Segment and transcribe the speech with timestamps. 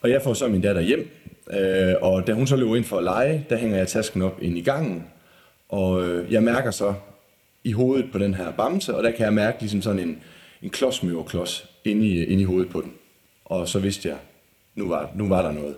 [0.00, 1.10] Og jeg får så min datter hjem,
[1.50, 4.42] øh, og da hun så løber ind for at lege, der hænger jeg tasken op
[4.42, 5.04] ind i gangen,
[5.68, 6.94] og øh, jeg mærker så
[7.64, 10.22] i hovedet på den her bamse, og der kan jeg mærke ligesom sådan en,
[10.62, 12.92] en klodsmøverklods inde i, inde i hovedet på den.
[13.44, 14.16] Og så vidste jeg,
[14.74, 15.76] nu var, nu var der noget.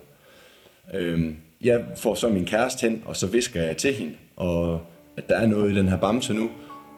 [0.95, 4.81] Øhm, jeg får så min kæreste hen, og så visker jeg til hende, og
[5.17, 6.51] at der er noget i den her bamse nu,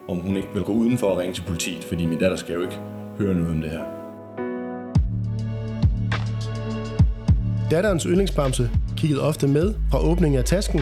[0.08, 2.62] om hun ikke vil gå udenfor og ringe til politiet, fordi min datter skal jo
[2.62, 2.78] ikke
[3.18, 4.01] høre noget om det her.
[7.72, 10.80] Datterens yndlingsbamse kiggede ofte med fra åbningen af tasken,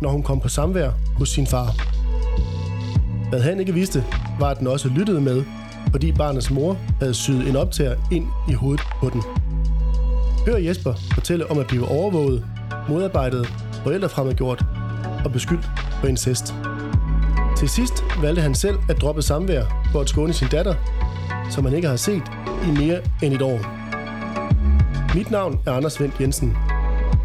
[0.00, 1.74] når hun kom på samvær hos sin far.
[3.28, 4.04] Hvad han ikke vidste,
[4.38, 5.44] var, at den også lyttede med,
[5.90, 9.22] fordi barnets mor havde syet en optager ind i hovedet på den.
[10.46, 12.44] Hør Jesper fortælle om at blive overvåget,
[12.88, 13.46] modarbejdet,
[13.84, 14.64] forældrefremmedgjort
[15.24, 16.54] og beskyldt for incest.
[17.56, 20.74] Til sidst valgte han selv at droppe samvær for at skåne sin datter,
[21.50, 22.22] som han ikke har set
[22.68, 23.79] i mere end et år.
[25.14, 26.56] Mit navn er Anders Vendt Jensen.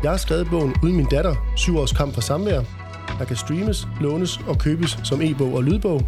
[0.04, 2.62] Jeg har skrevet bogen Uden min datter, syv års kamp for samvær,
[3.20, 6.02] der kan streames, lånes og købes som e-bog og lydbog,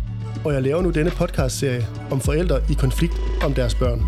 [0.45, 3.14] og jeg laver nu denne podcastserie om forældre i konflikt
[3.45, 4.00] om deres børn.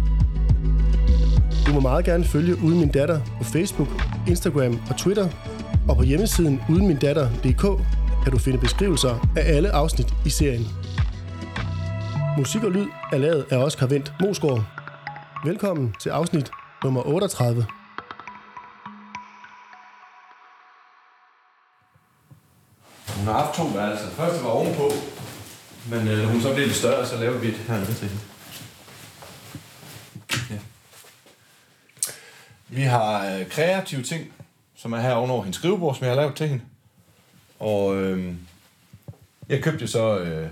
[1.67, 3.87] Du må meget gerne følge Uden Min Datter på Facebook,
[4.27, 5.29] Instagram og Twitter,
[5.89, 7.61] og på hjemmesiden udenmindatter.dk
[8.23, 10.67] kan du finde beskrivelser af alle afsnit i serien.
[12.37, 14.63] Musik og lyd er lavet af Oscar Vendt Mosgaard.
[15.45, 16.51] Velkommen til afsnit
[16.83, 17.65] nummer 38.
[23.17, 24.09] Hun har haft to værelser.
[24.09, 24.91] Første var ovenpå,
[25.89, 28.23] men øh, hun så blev lidt større, så lavede vi et hernede til hende.
[30.49, 30.59] Ja.
[32.67, 34.33] Vi har øh, kreative ting,
[34.75, 36.63] som er her ovenover hendes skrivebord, som jeg har lavet til hende.
[37.59, 38.33] Og øh,
[39.49, 40.49] jeg købte så øh,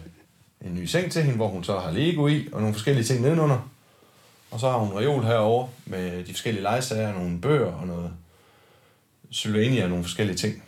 [0.66, 3.22] en ny seng til hende, hvor hun så har Lego i, og nogle forskellige ting
[3.22, 3.70] nedenunder.
[4.52, 8.12] Og så har hun reol herover med de forskellige legesager, nogle bøger og noget
[9.30, 10.64] Sylvania og nogle forskellige ting.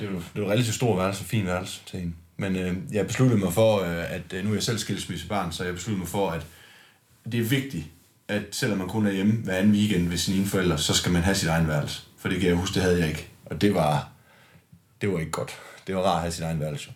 [0.00, 2.14] Det er jo, det er jo et relativt stor værelse, fin værelse til hende.
[2.36, 5.64] Men øh, jeg besluttede mig for, øh, at øh, nu er jeg selv skilsmissebarn, så
[5.64, 6.46] jeg besluttede mig for, at
[7.32, 7.86] det er vigtigt,
[8.28, 11.22] at selvom man kun er hjemme hver anden weekend ved sine forældre, så skal man
[11.22, 12.02] have sit egen værelse.
[12.18, 13.28] For det kan jeg huske, det havde jeg ikke.
[13.44, 14.08] Og det var,
[15.00, 15.60] det var ikke godt.
[15.86, 16.92] Det var rart at have sit egen værelse.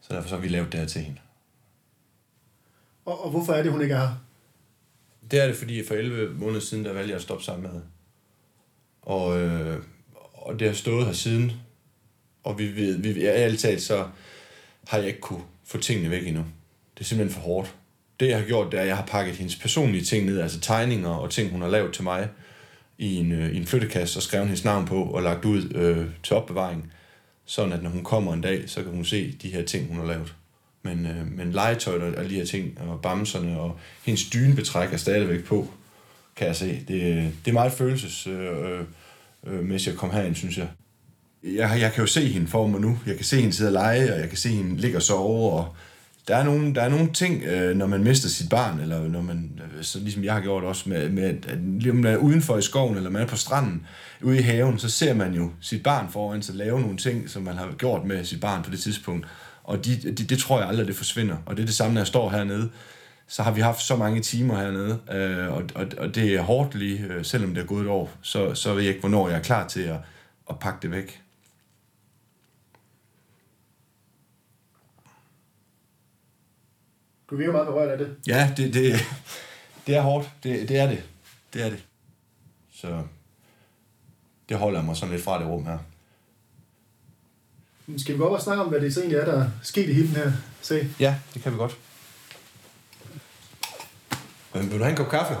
[0.00, 1.18] Så derfor så har vi lavet det her til hende.
[3.08, 4.14] Og, og hvorfor er det, hun ikke er her?
[5.30, 7.80] Det er det, fordi for 11 måneder siden, der valgte jeg at stoppe sammen med
[9.02, 9.82] Og, øh,
[10.34, 11.52] og det har stået her siden.
[12.44, 14.06] Og vi ved, vi, ja, alt talt, så
[14.88, 16.44] har jeg ikke kunne få tingene væk endnu.
[16.94, 17.74] Det er simpelthen for hårdt.
[18.20, 20.60] Det, jeg har gjort, det er, at jeg har pakket hendes personlige ting ned, altså
[20.60, 22.28] tegninger og ting, hun har lavet til mig,
[22.98, 26.06] i en, øh, i en flyttekasse og skrevet hendes navn på og lagt ud øh,
[26.22, 26.92] til opbevaring.
[27.44, 29.96] Sådan at når hun kommer en dag, så kan hun se de her ting, hun
[29.96, 30.34] har lavet.
[30.82, 34.96] Men, øh, men legetøjet og alle de her ting, og bamserne og hendes dynebetræk er
[34.96, 35.70] stadigvæk på,
[36.36, 36.84] kan jeg se.
[36.88, 38.28] Det, det er meget følelsesmæssigt
[39.46, 40.68] øh, øh, at komme herind, synes jeg.
[41.44, 41.78] jeg.
[41.80, 42.98] Jeg kan jo se hende for mig nu.
[43.06, 45.52] Jeg kan se hende sidde og lege, og jeg kan se hende ligge og sove,
[45.52, 45.74] og
[46.28, 49.22] der er nogle, der er nogle ting, øh, når man mister sit barn, eller når
[49.22, 52.58] man, øh, så ligesom jeg har gjort også, med, med at lige man er udenfor
[52.58, 53.86] i skoven, eller man er på stranden,
[54.22, 57.42] ude i haven, så ser man jo sit barn foran sig lave nogle ting, som
[57.42, 59.26] man har gjort med sit barn på det tidspunkt.
[59.68, 61.36] Og de, de, det tror jeg aldrig, det forsvinder.
[61.46, 62.70] Og det er det samme, når jeg står hernede.
[63.26, 66.74] Så har vi haft så mange timer hernede, øh, og, og, og det er hårdt
[66.74, 69.38] lige, øh, selvom det er gået et år, så, så ved jeg ikke, hvornår jeg
[69.38, 69.96] er klar til at,
[70.50, 71.22] at pakke det væk.
[77.30, 78.16] Du virker meget berørt af det.
[78.26, 78.94] Ja, det, det,
[79.86, 80.30] det er hårdt.
[80.42, 81.02] Det, det er det.
[81.52, 81.84] Det er det.
[82.72, 83.02] Så
[84.48, 85.78] det holder mig sådan lidt fra det rum her.
[87.96, 89.92] Skal vi godt bare snakke om, hvad det så egentlig er, der er sket i
[89.92, 90.32] hele den her
[90.62, 90.88] sag?
[91.00, 91.78] Ja, det kan vi godt.
[94.54, 95.34] Men vil du have en kop kaffe?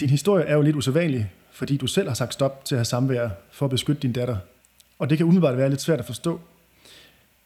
[0.00, 2.84] Din historie er jo lidt usædvanlig, fordi du selv har sagt stop til at have
[2.84, 4.36] samvær for at beskytte din datter.
[4.98, 6.40] Og det kan umiddelbart være lidt svært at forstå.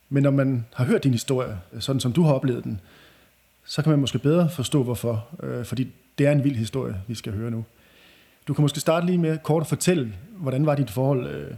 [0.09, 2.81] Men når man har hørt din historie, sådan som du har oplevet den,
[3.65, 5.29] så kan man måske bedre forstå hvorfor.
[5.43, 7.65] Øh, fordi det er en vild historie, vi skal høre nu.
[8.49, 11.55] Du kan måske starte lige med kort at fortælle, hvordan var dit forhold øh,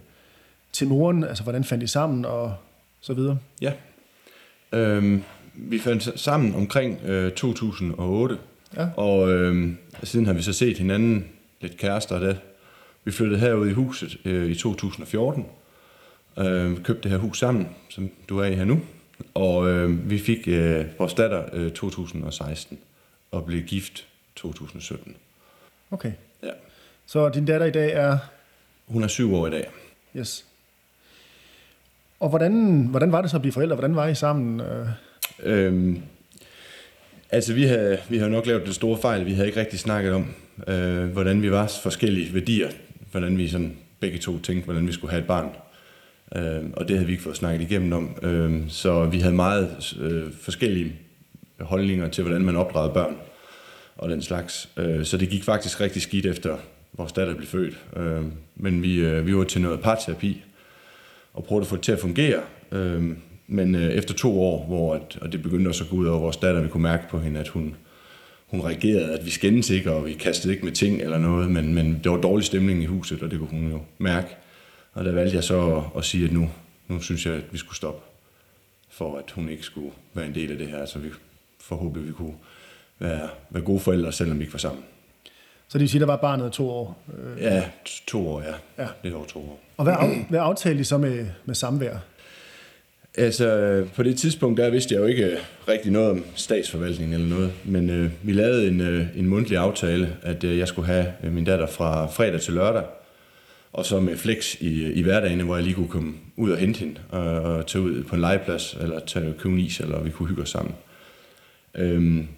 [0.73, 2.55] til moren, altså hvordan fandt I sammen og
[3.01, 3.39] så videre?
[3.61, 3.73] Ja.
[4.73, 5.23] Øhm,
[5.55, 8.39] vi fandt sammen omkring øh, 2008,
[8.77, 8.89] ja.
[8.97, 9.73] og øh,
[10.03, 11.25] siden har vi så set hinanden
[11.61, 12.37] lidt kærester da.
[13.05, 15.47] Vi flyttede herud i huset øh, i 2014,
[16.39, 18.81] øh, købte det her hus sammen, som du er i her nu,
[19.35, 22.79] og øh, vi fik øh, vores datter øh, 2016
[23.31, 24.07] og blev gift
[24.37, 25.17] 2017.
[25.91, 26.13] Okay.
[27.11, 28.19] Så din datter i dag er?
[28.87, 29.71] Hun er syv år i dag.
[30.17, 30.45] Yes.
[32.21, 33.75] Og hvordan, hvordan var det så at blive forældre?
[33.77, 34.63] Hvordan var I sammen?
[35.43, 36.03] Øhm,
[37.31, 39.27] Altså, vi havde, vi havde nok lavet den store fejl.
[39.27, 40.35] Vi havde ikke rigtig snakket om,
[40.69, 42.71] øh, hvordan vi var forskellige værdier.
[43.11, 45.51] Hvordan vi sådan begge to tænkte, hvordan vi skulle have et barn.
[46.37, 48.17] Øh, og det havde vi ikke fået snakket igennem om.
[48.23, 50.97] Øh, så vi havde meget øh, forskellige
[51.61, 53.17] holdninger til, hvordan man opdragede børn
[53.97, 54.69] og den slags.
[54.77, 56.57] Øh, så det gik faktisk rigtig skidt efter
[57.01, 57.79] vores datter blev født.
[57.97, 58.25] Øh,
[58.57, 60.43] men vi, øh, vi var til noget parterapi
[61.35, 62.41] og prøvede at få det til at fungere.
[62.73, 63.17] Øh,
[63.47, 66.21] men øh, efter to år, hvor at, og det begyndte også at gå ud over
[66.21, 67.77] vores datter, vi kunne mærke på hende, at hun,
[68.47, 71.75] hun reagerede, at vi skændes ikke, og vi kastede ikke med ting eller noget, men,
[71.75, 74.29] men det var dårlig stemning i huset, og det kunne hun jo mærke.
[74.93, 76.51] Og der valgte jeg så at, at sige, at nu,
[76.89, 78.03] nu synes jeg, at vi skulle stoppe,
[78.91, 81.09] for at hun ikke skulle være en del af det her, så vi
[81.61, 82.35] forhåbentlig vi kunne
[82.99, 84.85] være, være gode forældre, selvom vi ikke var sammen.
[85.71, 87.03] Så det vil sige, der var barnet to år?
[87.19, 87.43] Øh...
[87.43, 87.65] Ja,
[88.07, 88.83] to år, ja.
[88.83, 88.89] ja.
[89.03, 89.61] Lidt over to år.
[89.77, 89.95] Og hvad,
[90.29, 91.97] hvad aftalte I så med, med samvær?
[93.17, 95.39] Altså, på det tidspunkt, der vidste jeg jo ikke
[95.69, 100.17] rigtig noget om statsforvaltningen eller noget, men øh, vi lavede en, øh, en mundtlig aftale,
[100.23, 102.85] at øh, jeg skulle have øh, min datter fra fredag til lørdag,
[103.73, 106.79] og så med flex i, i hverdagen, hvor jeg lige kunne komme ud og hente
[106.79, 110.29] hende, og, og tage ud på en legeplads, eller tage købe is, eller vi kunne
[110.29, 110.75] hygge os sammen.
[111.75, 112.29] Øhm,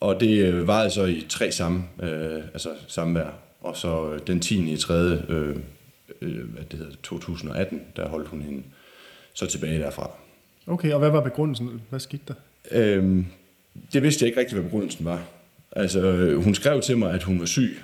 [0.00, 4.40] og det øh, varede så i tre samme, øh, altså samvær, og så øh, den
[4.40, 4.72] 10.
[4.72, 4.94] i 3.
[4.94, 5.56] Øh,
[6.22, 8.62] øh, hvad det hedder, 2018, der holdt hun hende
[9.34, 10.10] så tilbage derfra.
[10.66, 11.80] Okay, og hvad var begrundelsen?
[11.90, 12.34] Hvad skete der?
[12.70, 13.26] Øhm,
[13.92, 15.22] det vidste jeg ikke rigtig, hvad begrundelsen var.
[15.72, 17.78] Altså, øh, hun skrev til mig, at hun var syg,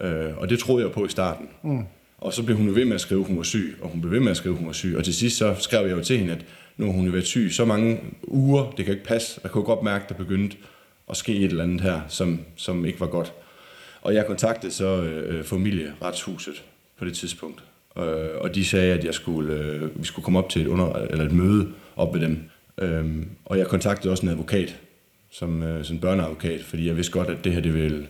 [0.00, 1.48] øh, og det troede jeg på i starten.
[1.62, 1.84] Mm.
[2.18, 4.00] Og så blev hun jo ved med at skrive, at hun var syg, og hun
[4.00, 4.94] blev ved med at skrive, at hun var syg.
[4.96, 6.44] Og til sidst så skrev jeg jo til hende, at
[6.76, 9.40] nu har hun jo været syg så mange uger, det kan ikke passe.
[9.42, 10.56] Jeg kunne godt mærke, at der begyndte
[11.10, 13.32] at ske et eller andet her, som, som ikke var godt.
[14.02, 16.64] Og jeg kontaktede så øh, familieretshuset
[16.98, 17.64] på det tidspunkt,
[17.98, 20.92] Øh, og de sagde, at jeg skulle, øh, vi skulle komme op til et, under,
[20.92, 22.38] eller et møde op ved dem.
[22.78, 24.76] Øh, og jeg kontaktede også en advokat,
[25.30, 28.06] som, øh, som børneadvokat, fordi jeg vidste godt, at det her det ville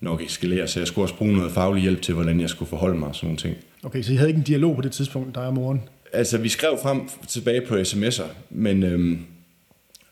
[0.00, 2.98] nok eskalere, så jeg skulle også bruge noget faglig hjælp til, hvordan jeg skulle forholde
[2.98, 3.56] mig og sådan nogle ting.
[3.84, 5.82] Okay, så I havde ikke en dialog på det tidspunkt, dig og moren?
[6.12, 9.18] Altså, vi skrev frem tilbage på sms'er, men, øhm,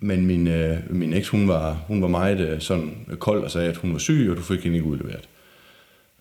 [0.00, 3.69] men min, øh, min eks, hun var, hun var meget øh, sådan kold og sagde,
[3.69, 5.29] at hun var syg, og du fik hende ikke udleveret.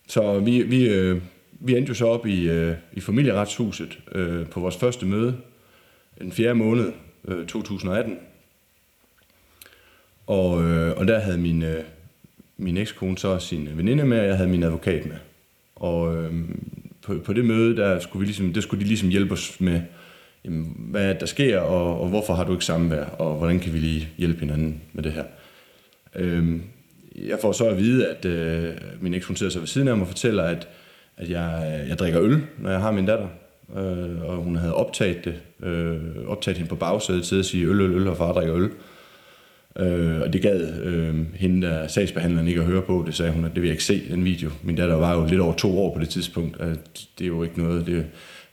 [0.07, 1.21] Så vi, vi, øh,
[1.59, 5.37] vi endte jo så op i, øh, i familieretshuset øh, på vores første møde,
[6.21, 6.55] den 4.
[6.55, 6.91] måned
[7.27, 8.17] øh, 2018.
[10.27, 11.83] Og, øh, og der havde min, øh,
[12.57, 15.17] min ekskone så sin veninde med, og jeg havde min advokat med.
[15.75, 16.33] Og øh,
[17.01, 19.81] på, på det møde, der skulle, vi ligesom, der skulle de ligesom hjælpe os med,
[20.45, 23.77] jamen, hvad der sker, og, og hvorfor har du ikke samvær, og hvordan kan vi
[23.77, 25.23] lige hjælpe hinanden med det her.
[26.15, 26.63] Øhm,
[27.15, 30.01] jeg får så at vide, at øh, min ekskone sidder så ved siden af mig
[30.01, 30.67] og fortæller, at
[31.19, 33.27] at jeg, jeg drikker øl, når jeg har min datter.
[33.77, 35.35] Øh, og hun havde optaget det,
[35.67, 38.69] øh, optaget hende på bagsædet til at sige øl, øl, øl, og far drikker øl.
[39.79, 43.03] Øh, og det gad øh, hende, der sagsbehandleren ikke at høre på.
[43.07, 44.49] Det sagde hun, at det vil jeg ikke se, den video.
[44.63, 46.61] Min datter var jo lidt over to år på det tidspunkt.
[46.61, 47.85] At det er jo ikke noget.
[47.85, 48.05] Det,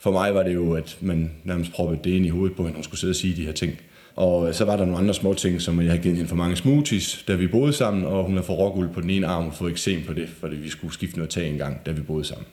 [0.06, 2.74] for mig var det jo, at man nærmest proppede det ind i hovedet på hende,
[2.74, 3.72] hun skulle sidde og sige de her ting.
[4.16, 6.56] Og så var der nogle andre små ting, som jeg havde givet hende for mange
[6.56, 9.54] smoothies, da vi boede sammen, og hun havde fået råguld på den ene arm og
[9.54, 12.24] fået eksem på det, fordi vi skulle skifte noget tag en gang, da vi boede
[12.24, 12.46] sammen.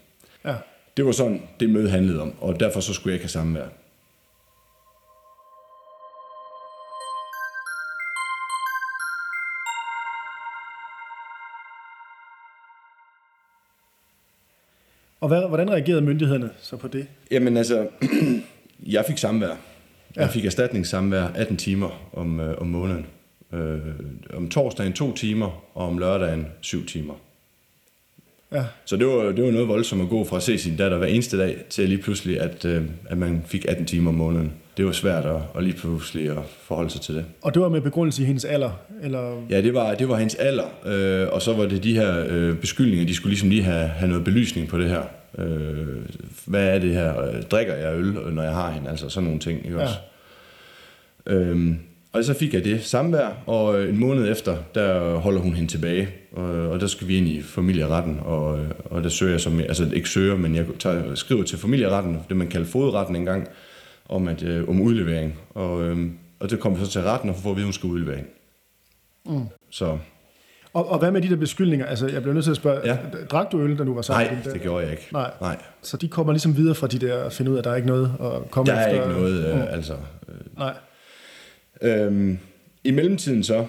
[0.46, 0.54] Ja.
[0.98, 3.66] Det var sådan, det møde handlede om, og derfor så skulle jeg ikke have samvær.
[15.24, 17.08] Og hvad, hvordan reagerede myndighederne så på det?
[17.32, 17.88] Jamen altså,
[18.96, 19.56] jeg fik samvær.
[20.16, 23.06] Jeg fik erstatningssamvær 18 timer om, øh, om måneden.
[23.54, 23.80] Øh,
[24.34, 27.14] om torsdagen to timer, og om lørdagen syv timer.
[28.52, 28.66] Ja.
[28.86, 31.08] Så det var, det var noget voldsomt at gå fra at se sin datter hver
[31.08, 34.54] eneste dag, til lige pludselig, at, øh, at man fik 18 timer om måneden.
[34.78, 37.26] Det var svært at, at lige pludselig at forholde sig til det.
[37.42, 38.72] Og det var med begrundelse i hendes alder?
[39.04, 39.46] Eller?
[39.50, 42.58] Ja, det var, det var hendes alder, øh, og så var det de her øh,
[42.58, 45.02] beskyldninger, de skulle ligesom lige have, have noget belysning på det her.
[45.38, 45.98] Øh,
[46.46, 47.42] hvad er det her?
[47.42, 48.90] Drikker jeg øl, når jeg har hende?
[48.90, 49.84] Altså sådan nogle ting, ikke ja.
[49.84, 49.96] også?
[51.26, 51.80] Øhm,
[52.14, 55.72] og så fik jeg det samvær, og øh, en måned efter, der holder hun hende
[55.72, 59.42] tilbage, og, og der skal vi ind i familieretten, og, øh, og der søger jeg
[59.42, 63.48] som, altså ikke søger, men jeg tager, skriver til familieretten, det man kalder fodretten engang,
[64.10, 67.50] om, at, øh, om udlevering, og, øh, og det kommer så til retten, og får
[67.50, 68.28] at vide, at hun skal udlevering.
[69.26, 69.46] Mm.
[69.70, 69.98] Så.
[70.74, 71.86] Og, og hvad med de der beskyldninger?
[71.86, 72.98] Altså, jeg bliver nødt til at spørge, ja.
[73.32, 74.34] drak du øl, da du var sammen?
[74.34, 75.10] Nej, det gjorde jeg ikke.
[75.12, 75.32] Nej.
[75.42, 75.58] Nej.
[75.82, 77.76] Så de kommer ligesom videre fra de der, at finde ud af, at der er
[77.76, 78.94] ikke noget at komme der efter?
[78.94, 79.62] Der er ikke noget, øh, mm.
[79.70, 79.94] altså.
[80.30, 80.74] Øh, Nej.
[81.82, 82.38] Øhm,
[82.84, 83.66] I mellemtiden så,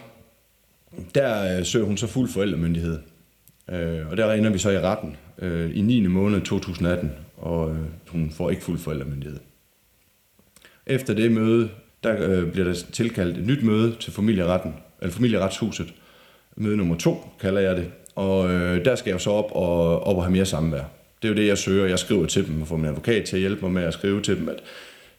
[1.14, 2.98] der øh, søger hun så fuld forældremyndighed.
[3.70, 6.06] Øh, og der ender vi så i retten øh, i 9.
[6.06, 9.38] måned 2018, og øh, hun får ikke fuld forældremyndighed.
[10.86, 11.68] Efter det møde,
[12.02, 15.94] der øh, bliver der tilkaldt et nyt møde til familieretten, eller familieretshuset.
[16.56, 17.90] Møde nummer to, kalder jeg det.
[18.14, 20.84] Og øh, der skal jeg så op og, op og have mere samvær.
[21.22, 21.86] Det er jo det, jeg søger.
[21.86, 24.22] Jeg skriver til dem og får min advokat til at hjælpe mig med at skrive
[24.22, 24.62] til dem, at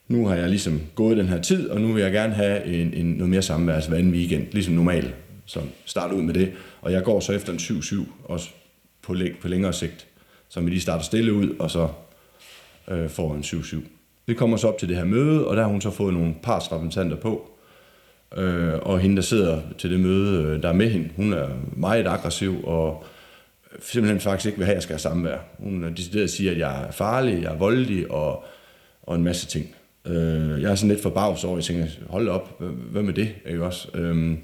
[0.07, 2.93] nu har jeg ligesom gået den her tid, og nu vil jeg gerne have en,
[2.93, 5.13] en, noget mere samvær, altså hver anden weekend, ligesom normalt,
[5.45, 6.51] så start ud med det.
[6.81, 8.49] Og jeg går så efter en 7-7, også
[9.01, 10.07] på, på længere sigt,
[10.49, 11.87] så vi lige starter stille ud, og så
[12.91, 13.94] øh, får en 7-7.
[14.25, 16.35] Vi kommer så op til det her møde, og der har hun så fået nogle
[16.43, 17.51] partsrepræsentanter på,
[18.37, 21.49] øh, og hende, der sidder til det møde, øh, der er med hende, hun er
[21.77, 23.05] meget aggressiv, og
[23.81, 25.37] simpelthen faktisk ikke vil have, at jeg skal have samvær.
[25.59, 28.43] Hun decideret siger, at jeg er farlig, jeg er voldelig, og,
[29.03, 29.75] og en masse ting.
[30.05, 33.29] Øh, jeg er sådan lidt forbavs over, jeg tænker, hold op, hvad med det?
[33.45, 33.87] Ikke også?
[33.93, 34.37] Øh,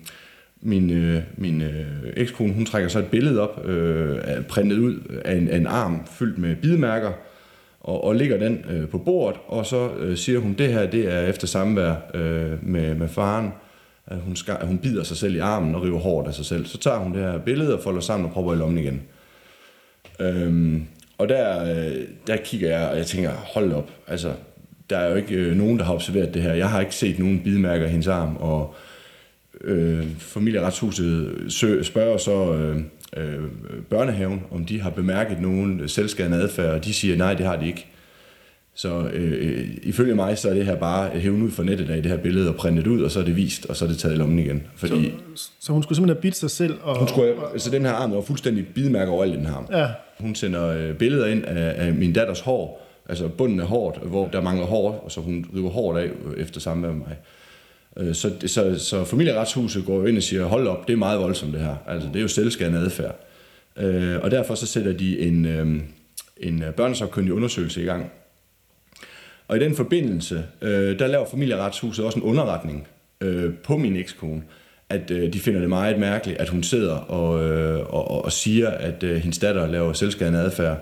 [0.62, 1.86] min, øh, min øh,
[2.18, 6.08] ekskone, hun trækker så et billede op, øh, printet ud af en, af en arm
[6.12, 7.12] fyldt med bidemærker,
[7.84, 11.14] og, og ligger den øh, på bordet, og så øh, siger hun, det her det
[11.14, 13.54] er efter samvær øh, med, med faren,
[14.08, 16.46] at hun, skal, at hun bider sig selv i armen og river hårdt af sig
[16.46, 16.66] selv.
[16.66, 19.02] Så tager hun det her billede og folder sammen og propper i lommen igen.
[20.20, 21.96] Øhm, og der, øh,
[22.28, 24.34] der kigger jeg, og jeg tænker, hold op, altså,
[24.90, 26.54] der er jo ikke øh, nogen, der har observeret det her.
[26.54, 28.76] Jeg har ikke set nogen bidmærker i hendes arm, og
[29.64, 31.36] øh, familieretshuset
[31.84, 32.82] spørger så øh,
[33.18, 33.44] øh,
[33.90, 37.68] børnehaven, om de har bemærket nogen selvskadende adfærd, og de siger, nej, det har de
[37.68, 37.88] ikke.
[38.76, 42.12] Så øh, ifølge mig, så er det her bare hævn ud fra nettet af det
[42.12, 44.16] her billede og printet ud, og så er det vist, og så er det taget
[44.16, 44.64] i lommen igen.
[44.76, 46.78] Fordi, så, så hun skulle simpelthen have bidt sig selv?
[46.84, 49.68] Og, hun skulle, altså den her arm var fuldstændig bidemærker over den her arm.
[49.72, 49.88] Ja.
[50.20, 54.28] Hun sender øh, billeder ind af, af min datters hår, altså bunden af håret, hvor
[54.28, 57.18] der mangler hår, og så hun river håret af efter sammen med mig.
[57.98, 61.20] Øh, så, så, så familieretshuset går jo ind og siger, hold op, det er meget
[61.20, 61.76] voldsomt det her.
[61.88, 63.16] Altså, det er jo selvskadende adfærd.
[63.78, 65.82] Øh, og derfor så sætter de en, øh,
[66.38, 68.12] en børnesagkyndig undersøgelse i gang,
[69.48, 72.88] og i den forbindelse, der laver familieretshuset også en underretning
[73.64, 74.44] på min ekskone,
[74.90, 77.34] at de finder det meget mærkeligt, at hun sidder og,
[77.94, 80.78] og, og siger, at hendes datter laver selvskadende adfærd,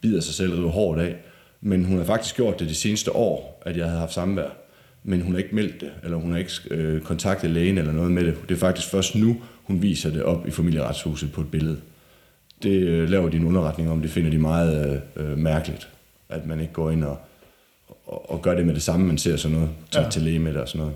[0.00, 1.16] bider sig selv river hårdt af.
[1.60, 4.63] Men hun har faktisk gjort det de seneste år, at jeg havde haft samvær.
[5.04, 8.12] Men hun har ikke meldt det, eller hun har ikke øh, kontaktet lægen eller noget
[8.12, 8.34] med det.
[8.48, 11.76] Det er faktisk først nu, hun viser det op i familieretshuset på et billede.
[12.62, 14.00] Det øh, laver de en underretning om.
[14.02, 15.88] Det finder de meget øh, mærkeligt,
[16.28, 17.18] at man ikke går ind og
[18.06, 20.10] og, og gør det med det samme, man ser sådan noget, tager ja.
[20.10, 20.94] til læge med det og sådan noget.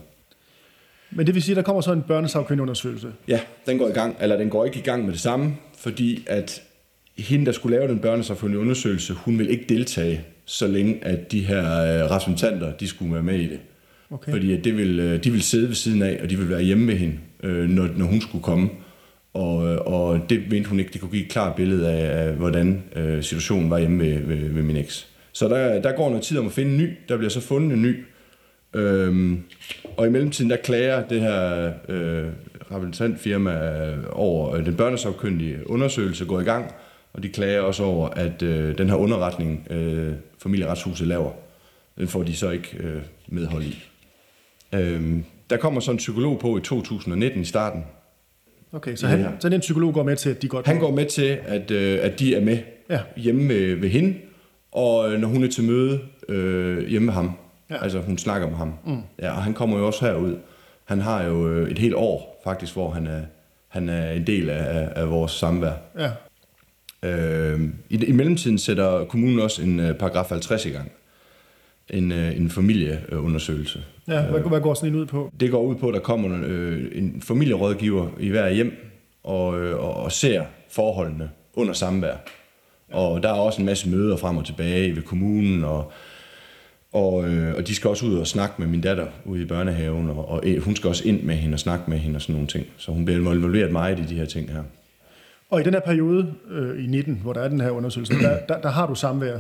[1.10, 3.12] Men det vil sige, at der kommer så en børnesagkyndig undersøgelse?
[3.28, 6.24] Ja, den går i gang, eller den går ikke i gang med det samme, fordi
[6.26, 6.62] at
[7.18, 11.40] hende, der skulle lave den børnesagkyndige undersøgelse, hun vil ikke deltage, så længe at de
[11.40, 13.60] her øh, repræsentanter, de skulle være med i det.
[14.10, 14.32] Okay.
[14.32, 16.84] Fordi det vil, øh, de vil sidde ved siden af, og de vil være hjemme
[16.84, 18.70] med hende, øh, når, når hun skulle komme.
[19.34, 22.32] Og, øh, og det mente hun ikke, det kunne give et klart billede af, af
[22.32, 22.82] hvordan
[23.22, 25.08] situationen var hjemme ved, ved, ved min eks.
[25.32, 26.90] Så der, der går noget tid om at finde en ny.
[27.08, 28.04] Der bliver så fundet en ny.
[28.74, 29.42] Øhm,
[29.96, 32.26] og i mellemtiden, der klager det her øh,
[32.72, 36.74] repræsentantfirma over øh, den børnesagkyndige undersøgelse går i gang,
[37.12, 40.12] og de klager også over, at øh, den her underretning, øh,
[40.42, 41.32] familieretshuset laver,
[41.98, 43.84] den får de så ikke øh, medhold i.
[44.72, 47.84] Øhm, der kommer så en psykolog på i 2019 i starten.
[48.72, 49.28] Okay, så, han, ja.
[49.40, 50.66] så den psykolog går med til, at de godt...
[50.66, 52.58] Han går med til, at, øh, at de er med
[52.90, 53.00] ja.
[53.16, 54.14] hjemme ved, ved hende,
[54.72, 57.32] og øh, når hun er til møde øh, hjemme med ham,
[57.70, 57.82] ja.
[57.82, 59.00] altså hun snakker med ham, mm.
[59.18, 60.36] ja, og han kommer jo også herud.
[60.84, 63.20] Han har jo øh, et helt år faktisk, hvor han er,
[63.68, 65.72] han er en del af, af vores samvær.
[65.98, 66.10] Ja.
[67.02, 70.92] Øh, i, I mellemtiden sætter kommunen også en uh, paragraf 50 i gang.
[71.90, 73.82] En, en familieundersøgelse.
[74.08, 75.32] Ja, hvad, hvad går sådan en ud på?
[75.40, 78.72] Det går ud på, at der kommer øh, en familierådgiver i hver hjem
[79.24, 82.16] og, øh, og, og ser forholdene under samvær.
[82.92, 85.92] Og der er også en masse møder frem og tilbage ved kommunen, og,
[86.92, 90.10] og, øh, og de skal også ud og snakke med min datter ude i børnehaven,
[90.10, 92.48] og, og hun skal også ind med hende og snakke med hende og sådan nogle
[92.48, 92.66] ting.
[92.76, 94.62] Så hun bliver involveret meget i de her ting her.
[95.50, 98.38] Og i den her periode øh, i 19, hvor der er den her undersøgelse, der,
[98.48, 99.38] der, der har du samvær?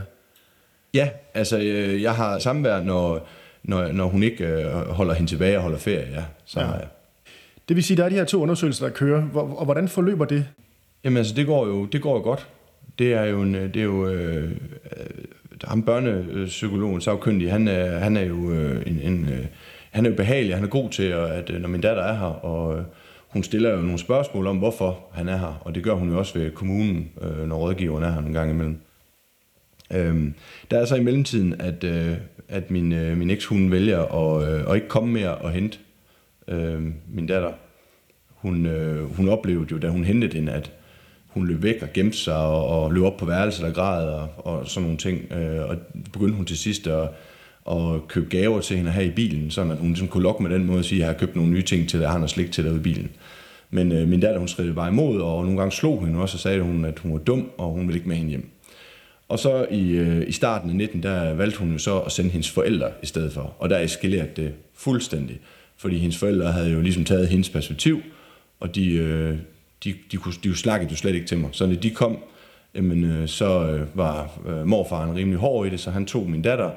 [0.94, 3.28] Ja, altså øh, jeg har samvær, når,
[3.62, 6.24] når, når hun ikke øh, holder hende tilbage og holder ferie, ja.
[6.44, 6.66] Så ja.
[6.66, 6.86] jeg.
[7.68, 10.24] Det vil sige, der er de her to undersøgelser, der kører, hvor, og hvordan forløber
[10.24, 10.46] det?
[11.04, 12.48] Jamen altså, det går jo, det går jo godt
[12.98, 14.50] det er jo, en, det er jo øh,
[15.64, 19.46] ham børnepsykologen, sagkyndig, han er, han er jo øh, en, en øh,
[19.90, 22.18] han er jo behagelig, han er god til, at, at øh, når min datter er
[22.18, 22.84] her, og øh,
[23.28, 26.18] hun stiller jo nogle spørgsmål om, hvorfor han er her, og det gør hun jo
[26.18, 28.78] også ved kommunen, øh, når rådgiveren er her en gang imellem.
[29.92, 30.34] Øhm,
[30.70, 32.16] der er så i mellemtiden, at, øh,
[32.48, 35.78] at min, øh, min ekshund vælger at, øh, at ikke komme mere og hente
[36.48, 37.52] øh, min datter.
[38.28, 40.72] Hun, øh, hun oplevede jo, da hun hentede hende, at
[41.28, 44.28] hun løb væk og gemte sig og, og løb op på værelset og græd og,
[44.36, 45.32] og sådan nogle ting.
[45.32, 45.76] Øh, og
[46.12, 47.08] begyndte hun til sidst at,
[47.70, 50.50] at købe gaver til hende her i bilen, sådan at hun ligesom kunne lokke med
[50.50, 52.18] den måde at sige, at jeg har købt nogle nye ting til dig, jeg har
[52.18, 53.10] noget slik til dig i bilen.
[53.70, 56.40] Men øh, min datter, hun stridede bare imod, og nogle gange slog hende også, og
[56.40, 58.50] sagde hun, at hun var dum, og hun ville ikke med hende hjem.
[59.28, 62.30] Og så i, øh, i starten af 19, der valgte hun jo så at sende
[62.30, 63.54] hendes forældre i stedet for.
[63.58, 65.38] Og der eskalerede det fuldstændig.
[65.76, 68.02] Fordi hendes forældre havde jo ligesom taget hendes perspektiv,
[68.60, 69.36] og de, øh,
[69.84, 71.50] de, de, kunne, de jo snakkede jo slet ikke til mig.
[71.52, 72.18] Så når de kom,
[72.74, 76.42] jamen, øh, så øh, var øh, morfaren rimelig hård i det, så han tog min
[76.42, 76.70] datter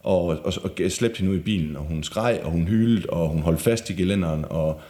[0.00, 3.28] og, og, og slæbte hende ud i bilen, og hun skreg, og hun hylede, og
[3.28, 4.80] hun holdt fast i gelænderen, og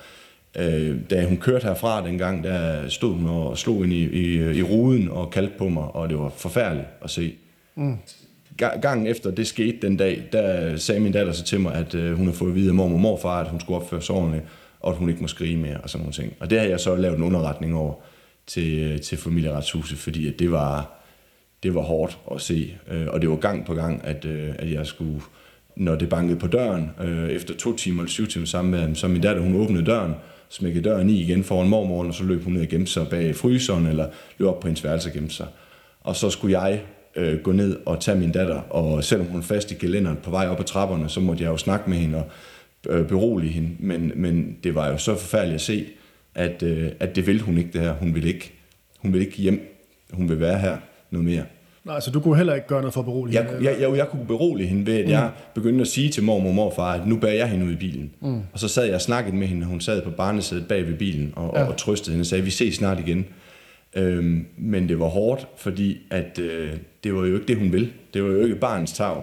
[0.58, 4.62] øh, da hun kørte herfra dengang, der stod hun og slog ind i, i, i
[4.62, 7.34] ruden og kaldte på mig, og det var forfærdeligt at se.
[7.74, 7.96] Mm.
[8.56, 12.16] Gangen efter det skete den dag, der sagde min datter så til mig, at øh,
[12.16, 14.44] hun har fået at vide af mormor og morfar, at hun skulle opføre sig ordentligt,
[14.80, 16.32] og at hun ikke må skrige mere og sådan nogle ting.
[16.40, 17.94] Og det har jeg så lavet en underretning over
[18.46, 21.02] til, øh, til familieretshuset, fordi at det var,
[21.62, 22.76] det var hårdt at se.
[22.90, 25.20] Øh, og det var gang på gang, at, øh, at jeg skulle,
[25.76, 26.90] når det bankede på døren,
[27.30, 30.14] efter to timer eller syv timer sammen med så min datter, hun åbnede døren,
[30.48, 33.36] smækkede døren i igen foran mormoren, og så løb hun ned og gemte sig bag
[33.36, 35.46] fryseren, eller løb op på hendes værelse og gemte sig.
[36.00, 36.80] Og så skulle jeg
[37.16, 40.48] øh, gå ned og tage min datter, og selvom hun fast i gelænderen på vej
[40.48, 42.28] op ad trapperne, så måtte jeg jo snakke med hende og
[42.88, 43.70] øh, berolige hende.
[43.78, 45.86] Men, men det var jo så forfærdeligt at se,
[46.34, 47.92] at, øh, at det ville hun ikke det her.
[47.92, 48.52] Hun ville ikke,
[48.98, 49.76] hun ville ikke hjem.
[50.12, 50.76] Hun vil være her
[51.10, 51.44] noget mere.
[51.86, 53.70] Nej, så du kunne heller ikke gøre noget for at berolige jeg, hende?
[53.70, 55.10] Jeg, jeg, jeg kunne berolige hende ved, at mm.
[55.10, 57.76] jeg begyndte at sige til mormor og morfar, at nu bærer jeg hende ud i
[57.76, 58.10] bilen.
[58.20, 58.40] Mm.
[58.52, 60.94] Og så sad jeg og snakkede med hende, og hun sad på barnesædet bag ved
[60.94, 61.62] bilen og, ja.
[61.62, 63.26] og, og trøstede hende og sagde, vi ses snart igen.
[63.96, 66.72] Øhm, men det var hårdt, fordi at, øh,
[67.04, 67.88] det var jo ikke det, hun ville.
[68.14, 69.22] Det var jo ikke barnets tag.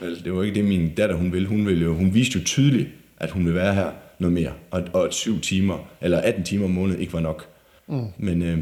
[0.00, 1.48] Det var ikke det, min datter hun ville.
[1.48, 4.52] Hun, ville jo, hun viste jo tydeligt, at hun ville være her noget mere.
[4.70, 7.46] Og, og at syv timer, eller 18 timer om måneden ikke var nok.
[7.86, 8.04] Mm.
[8.18, 8.58] Men øh,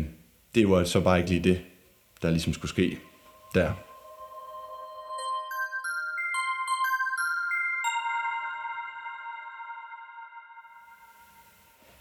[0.54, 1.60] det var så bare ikke lige det,
[2.22, 2.96] der ligesom skulle ske
[3.56, 3.72] der.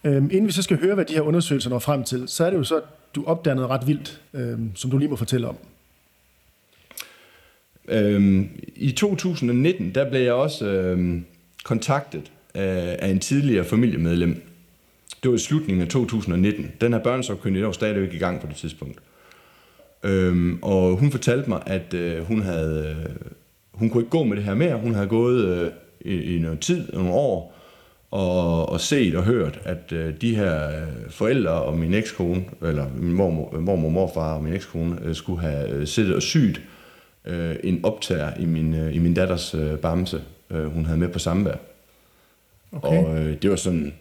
[0.03, 2.49] Øhm, inden vi så skal høre, hvad de her undersøgelser når frem til, så er
[2.49, 2.83] det jo så, at
[3.15, 5.57] du opdager noget ret vildt, øhm, som du lige må fortælle om.
[7.87, 11.25] Øhm, I 2019, der blev jeg også øhm,
[11.63, 14.41] kontaktet af, af en tidligere familiemedlem.
[15.23, 16.71] Det var i slutningen af 2019.
[16.81, 18.99] Den her børnesopkyndige var stadigvæk i gang på det tidspunkt.
[20.05, 23.15] Øhm, og hun fortalte mig, at øh, hun havde, øh,
[23.71, 24.77] hun kunne ikke gå med det her mere.
[24.77, 27.55] Hun havde gået øh, i, i noget tid, nogle år,
[28.11, 32.85] og, og set og hørt, at øh, de her øh, forældre og min ekskone, eller
[32.97, 36.61] min mormor, mormor morfar og min ekskone, øh, skulle have øh, siddet og sygt
[37.25, 41.09] øh, en optager i min, øh, i min datters øh, bamse, øh, hun havde med
[41.09, 41.55] på samvær.
[42.71, 43.03] Okay.
[43.03, 43.93] Og øh, det var sådan,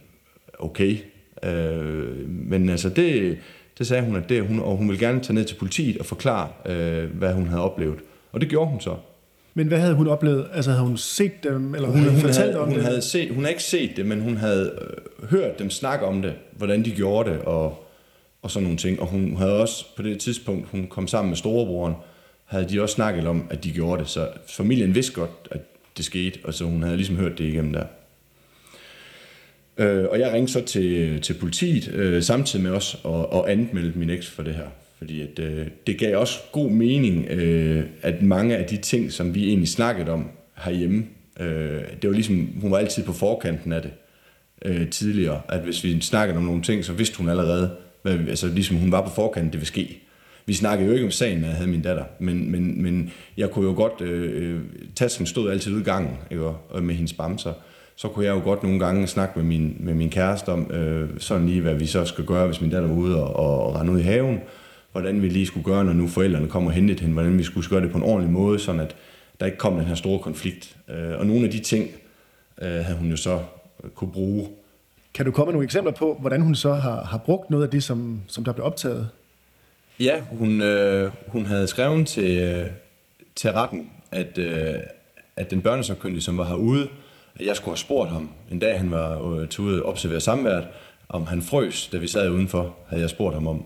[0.59, 0.97] okay.
[1.45, 3.39] Øh, men altså det,
[3.79, 6.07] det sagde hun, at det, hun, og hun ville gerne tage ned til politiet og
[6.07, 7.99] forklare, øh, hvad hun havde oplevet.
[8.33, 8.97] Og det gjorde hun så.
[9.55, 10.47] Men hvad havde hun oplevet?
[10.53, 12.85] Altså havde hun set dem, eller hun, hun fortalt havde, om hun det?
[12.85, 16.23] Havde set, hun havde ikke set det, men hun havde øh, hørt dem snakke om
[16.23, 17.85] det, hvordan de gjorde det, og,
[18.43, 19.01] og sådan nogle ting.
[19.01, 21.95] Og hun havde også på det tidspunkt, hun kom sammen med storebroren,
[22.45, 24.09] havde de også snakket om, at de gjorde det.
[24.09, 25.61] Så familien vidste godt, at
[25.97, 27.85] det skete, og så hun havde ligesom hørt det igennem der.
[29.79, 33.99] Øh, og jeg ringte så til, til politiet øh, samtidig med os og, og anmeldte
[33.99, 34.67] min eks for det her.
[34.99, 39.35] Fordi at, øh, det gav også god mening, øh, at mange af de ting, som
[39.35, 41.05] vi egentlig snakkede om herhjemme,
[41.41, 43.91] øh, det var ligesom, hun var altid på forkanten af det
[44.65, 45.41] øh, tidligere.
[45.49, 47.71] At hvis vi snakkede om nogle ting, så vidste hun allerede,
[48.03, 50.01] hvad, altså ligesom hun var på forkanten, det ville ske.
[50.47, 53.51] Vi snakkede jo ikke om sagen, når jeg havde min datter, men, men, men jeg
[53.51, 54.61] kunne jo godt, øh, øh
[54.95, 57.53] tasken stod altid ud i gangen ikke, og med hendes bamser
[57.97, 61.11] så kunne jeg jo godt nogle gange snakke med min, med min kæreste om, øh,
[61.19, 63.93] sådan lige, hvad vi så skal gøre, hvis min datter var ude og, og rende
[63.93, 64.41] ud i haven.
[64.93, 67.13] Hvordan vi lige skulle gøre, når nu forældrene kommer og hente hende.
[67.13, 68.97] Hvordan vi skulle gøre det på en ordentlig måde, sådan at
[69.41, 70.77] der ikke kom den her store konflikt.
[70.89, 71.91] Øh, og nogle af de ting
[72.63, 73.41] øh, havde hun jo så
[73.95, 74.49] kunne bruge.
[75.15, 77.71] Kan du komme med nogle eksempler på, hvordan hun så har, har brugt noget af
[77.71, 79.09] det, som, som der blev optaget?
[80.01, 82.67] Ja, hun, øh, hun havde skrevet til, øh,
[83.35, 84.75] til retten, at, øh,
[85.37, 86.89] at den børnesagkyndige, som var herude,
[87.41, 90.67] jeg skulle have spurgt ham, en dag han var øh, til ude og observere samværet,
[91.09, 93.65] om han frøs, da vi sad udenfor, havde jeg spurgt ham om.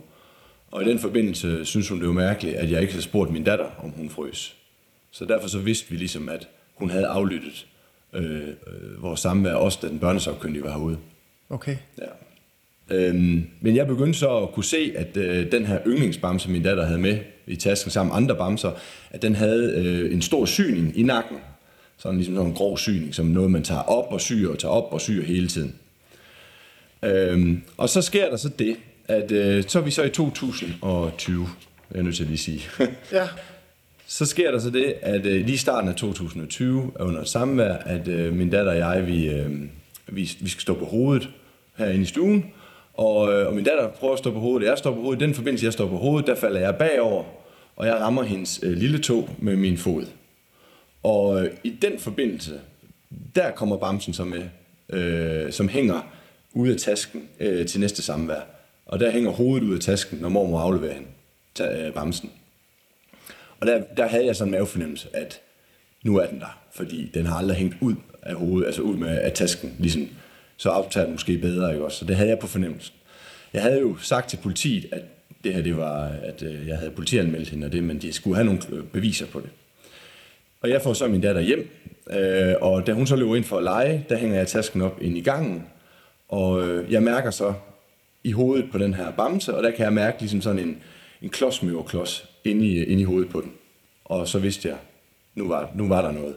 [0.71, 3.45] Og i den forbindelse synes hun det var mærkeligt, at jeg ikke havde spurgt min
[3.45, 4.57] datter, om hun frøs.
[5.11, 7.67] Så derfor så vidste vi ligesom, at hun havde aflyttet
[8.13, 10.99] øh, øh, vores samvær, også da den børnesagkyndige var herude.
[11.51, 11.77] Okay.
[11.99, 12.07] Ja.
[12.91, 16.85] Øhm, men jeg begyndte så at kunne se, at øh, den her yndlingsbamse, min datter
[16.85, 18.71] havde med i tasken sammen med andre bamser,
[19.11, 21.37] at den havde øh, en stor syning i nakken.
[21.99, 24.73] Sådan ligesom sådan en grov syning, som noget, man tager op og syr og tager
[24.73, 25.75] op og syr hele tiden.
[27.03, 28.77] Øhm, og så sker der så det,
[29.09, 31.49] at øh, så er vi så i 2020,
[31.93, 32.63] jeg er nødt til at lige sige.
[33.13, 33.29] ja.
[34.07, 38.09] Så sker der så det, at øh, lige i starten af 2020, under samvær, at
[38.09, 39.51] øh, min datter og jeg, vi, øh,
[40.07, 41.29] vi, vi skal stå på hovedet
[41.77, 42.45] herinde i stuen,
[42.95, 44.67] Og, øh, og min datter prøver at stå på hovedet.
[44.67, 45.23] Jeg står på hovedet.
[45.23, 47.25] I den forbindelse, jeg står på hovedet, der falder jeg bagover,
[47.77, 50.07] og jeg rammer hendes øh, lille tog med min fod.
[51.03, 52.61] Og øh, i den forbindelse,
[53.35, 54.43] der kommer bamsen så med,
[54.93, 56.01] øh, som hænger
[56.53, 58.41] ude af tasken øh, til næste samvær.
[58.87, 61.09] Og der hænger hovedet ud af tasken, når mormor afleverer hende,
[61.55, 62.31] ta- øh, bamsen.
[63.61, 65.41] Og der, der havde jeg sådan en mavefornemmelse, at
[66.03, 69.19] nu er den der, fordi den har aldrig hængt ud af hovedet, altså ud med
[69.19, 70.09] af tasken, ligesom,
[70.57, 71.99] så optager den måske bedre, ikke også?
[71.99, 72.95] Så det havde jeg på fornemmelsen.
[73.53, 75.03] Jeg havde jo sagt til politiet, at
[75.45, 78.37] det her, det var, at øh, jeg havde politianmeldt hende, og det, men de skulle
[78.37, 79.51] have nogle øh, beviser på det.
[80.61, 81.71] Og jeg får så min datter hjem,
[82.11, 85.03] øh, og da hun så løber ind for at lege, der hænger jeg tasken op
[85.03, 85.67] ind i gangen,
[86.29, 87.55] og øh, jeg mærker så
[88.25, 90.83] i hovedet på den her bamse, og der kan jeg mærke ligesom sådan en,
[91.23, 93.53] en klodsmøverklods inde i, inde i hovedet på den.
[94.05, 94.77] Og så vidste jeg,
[95.35, 96.37] nu var, nu var der noget.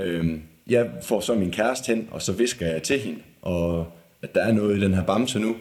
[0.00, 3.86] Øhm, jeg får så min kæreste hen, og så visker jeg til hende, og
[4.22, 5.56] at der er noget i den her bamse nu,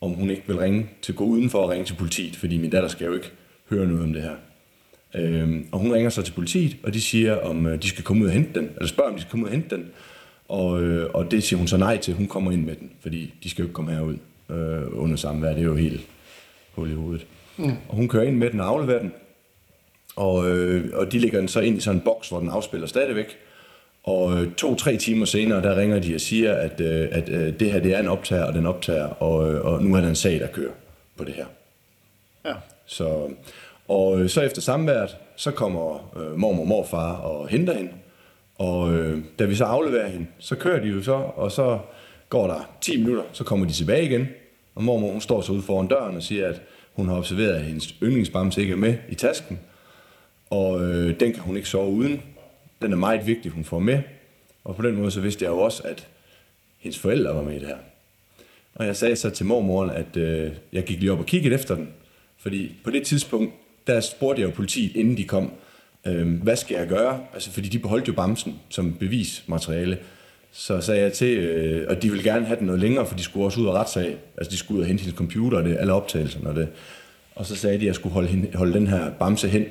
[0.00, 2.88] om hun ikke vil ringe til gå udenfor og ringe til politiet, fordi min datter
[2.88, 3.30] skal jo ikke
[3.70, 4.36] høre noget om det her.
[5.14, 8.22] Øhm, og hun ringer så til politiet, og de siger, om øh, de skal komme
[8.22, 9.86] ud og hente den, eller spørger, om de skal komme ud og hente den.
[10.48, 13.34] Og, øh, og det siger hun så nej til, hun kommer ind med den, fordi
[13.42, 14.16] de skal jo ikke komme herud
[14.50, 16.00] øh, under samvær, det er jo helt
[16.74, 17.26] hul i hovedet.
[17.56, 17.72] Mm.
[17.88, 19.12] Og hun kører ind med den og afleverer den,
[20.16, 22.86] og, øh, og de lægger den så ind i sådan en boks, hvor den afspiller
[22.86, 23.36] stadigvæk.
[24.04, 27.72] Og øh, to-tre timer senere, der ringer de og siger, at, øh, at øh, det
[27.72, 30.16] her det er en optager, og den optager, og, øh, og nu er der en
[30.16, 30.72] sag, der kører
[31.16, 31.46] på det her.
[32.46, 32.54] Ja.
[32.86, 33.28] Så,
[33.88, 37.92] og øh, så efter samværet, så kommer øh, mormor og morfar og henter hende.
[38.58, 41.78] Og øh, da vi så afleverer hende, så kører de jo så, og så
[42.28, 44.28] går der 10 minutter, så kommer de tilbage igen.
[44.74, 47.62] Og mormor hun står så ude foran døren og siger, at hun har observeret, at
[47.62, 49.58] hendes yndlingsbamse ikke er med i tasken.
[50.50, 52.22] Og øh, den kan hun ikke sove uden.
[52.82, 54.02] Den er meget vigtig, hun får med.
[54.64, 56.08] Og på den måde så vidste jeg jo også, at
[56.78, 57.76] hendes forældre var med i det her.
[58.74, 61.74] Og jeg sagde så til mormoren, at øh, jeg gik lige op og kiggede efter
[61.74, 61.88] den.
[62.38, 63.54] Fordi på det tidspunkt,
[63.86, 65.52] der spurgte jeg jo politiet, inden de kom,
[66.06, 67.20] øh, hvad skal jeg gøre?
[67.34, 69.98] Altså, fordi de beholdt jo bamsen som bevismateriale.
[70.52, 73.22] Så sagde jeg til, øh, og de ville gerne have den noget længere, for de
[73.22, 74.16] skulle også ud og retssag.
[74.36, 76.68] Altså, de skulle ud og hente hendes computer og det, alle optagelserne og det.
[77.34, 79.64] Og så sagde de, at jeg skulle holde, hende, holde den her bamse hen.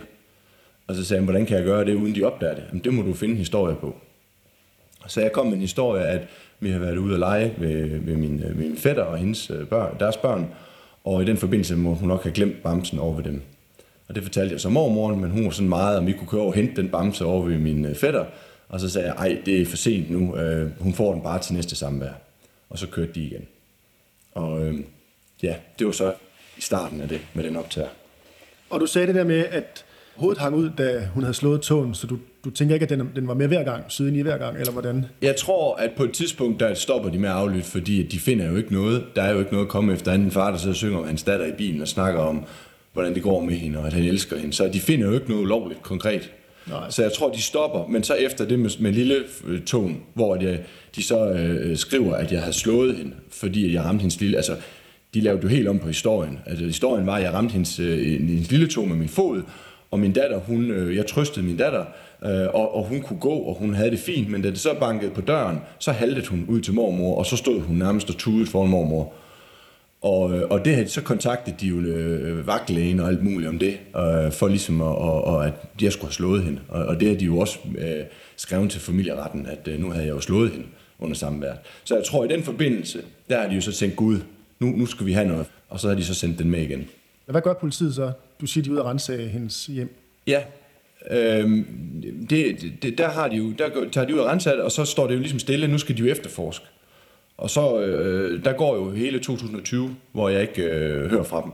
[0.88, 2.64] Og så sagde han, hvordan kan jeg gøre det, uden de opdager det?
[2.70, 3.96] Jamen, det må du finde en historie på.
[5.08, 6.28] Så jeg kom med en historie, at
[6.60, 9.68] vi har været ude at lege ved, ved min, øh, min fætter og hendes øh,
[9.68, 10.48] børn, deres børn,
[11.04, 13.42] og i den forbindelse må hun nok have glemt bamsen over ved dem.
[14.08, 16.42] Og det fortalte jeg så mormoren, men hun var sådan meget, om vi kunne køre
[16.42, 18.26] over og hente den bamse over ved min øh, fætter.
[18.70, 21.40] Og så sagde jeg, ej, det er for sent nu, øh, hun får den bare
[21.40, 22.12] til næste samvær.
[22.70, 23.48] Og så kørte de igen.
[24.32, 24.80] Og øh,
[25.44, 26.14] ja, det var så
[26.58, 27.88] i starten af det med den optager.
[28.70, 31.94] Og du sagde det der med, at hovedet hang ud, da hun havde slået tåen,
[31.94, 34.38] så du, du tænker ikke, at den, den var med hver gang, siden i hver
[34.38, 35.06] gang, eller hvordan?
[35.22, 38.50] Jeg tror, at på et tidspunkt, der stopper de med at aflytte, fordi de finder
[38.50, 39.06] jo ikke noget.
[39.16, 41.08] Der er jo ikke noget at komme efter anden far, der sidder og synger om
[41.08, 42.46] hans datter i bilen og snakker om,
[42.96, 44.54] hvordan det går med hende, og at han elsker hende.
[44.54, 46.32] Så de finder jo ikke noget ulovligt konkret.
[46.68, 46.90] Nej.
[46.90, 49.16] Så jeg tror, de stopper, men så efter det med, med lille
[49.48, 50.60] øh, tone, hvor de,
[50.96, 54.38] de så øh, skriver, at jeg havde slået hende, fordi jeg ramte hendes lille...
[54.38, 54.56] Altså,
[55.14, 56.40] de lavede jo helt om på historien.
[56.46, 59.42] Altså, historien var, at jeg ramte hendes, øh, hendes lille tog med min fod,
[59.92, 61.86] og min datter, hun, øh, jeg trøstede min datter,
[62.26, 64.74] øh, og, og hun kunne gå, og hun havde det fint, men da det så
[64.80, 68.18] bankede på døren, så haltede hun ud til mormor, og så stod hun nærmest og
[68.18, 69.14] tudede foran mormor.
[70.06, 73.60] Og, øh, og det her, så kontaktede de jo øh, vagtlægen og alt muligt om
[73.60, 76.62] det, øh, for ligesom at, og, og at jeg skulle have slået hende.
[76.68, 80.06] Og, og det har de jo også øh, skrevet til familieretten, at øh, nu havde
[80.06, 80.66] jeg jo slået hende
[81.00, 81.54] under samvær.
[81.84, 84.20] Så jeg tror, i den forbindelse, der har de jo så tænkt, gud,
[84.60, 85.46] nu, nu skal vi have noget.
[85.70, 86.88] Og så har de så sendt den med igen.
[87.26, 88.12] Hvad gør politiet så?
[88.42, 89.96] Du siger, de er ude og rense hendes hjem.
[90.28, 90.44] Ja,
[91.12, 91.66] øhm,
[92.30, 95.08] det, det, der, har de jo, der tager de ud og renser og så står
[95.08, 96.66] det jo ligesom stille, nu skal de jo efterforske.
[97.38, 101.52] Og så, øh, der går jo hele 2020, hvor jeg ikke øh, hører fra dem.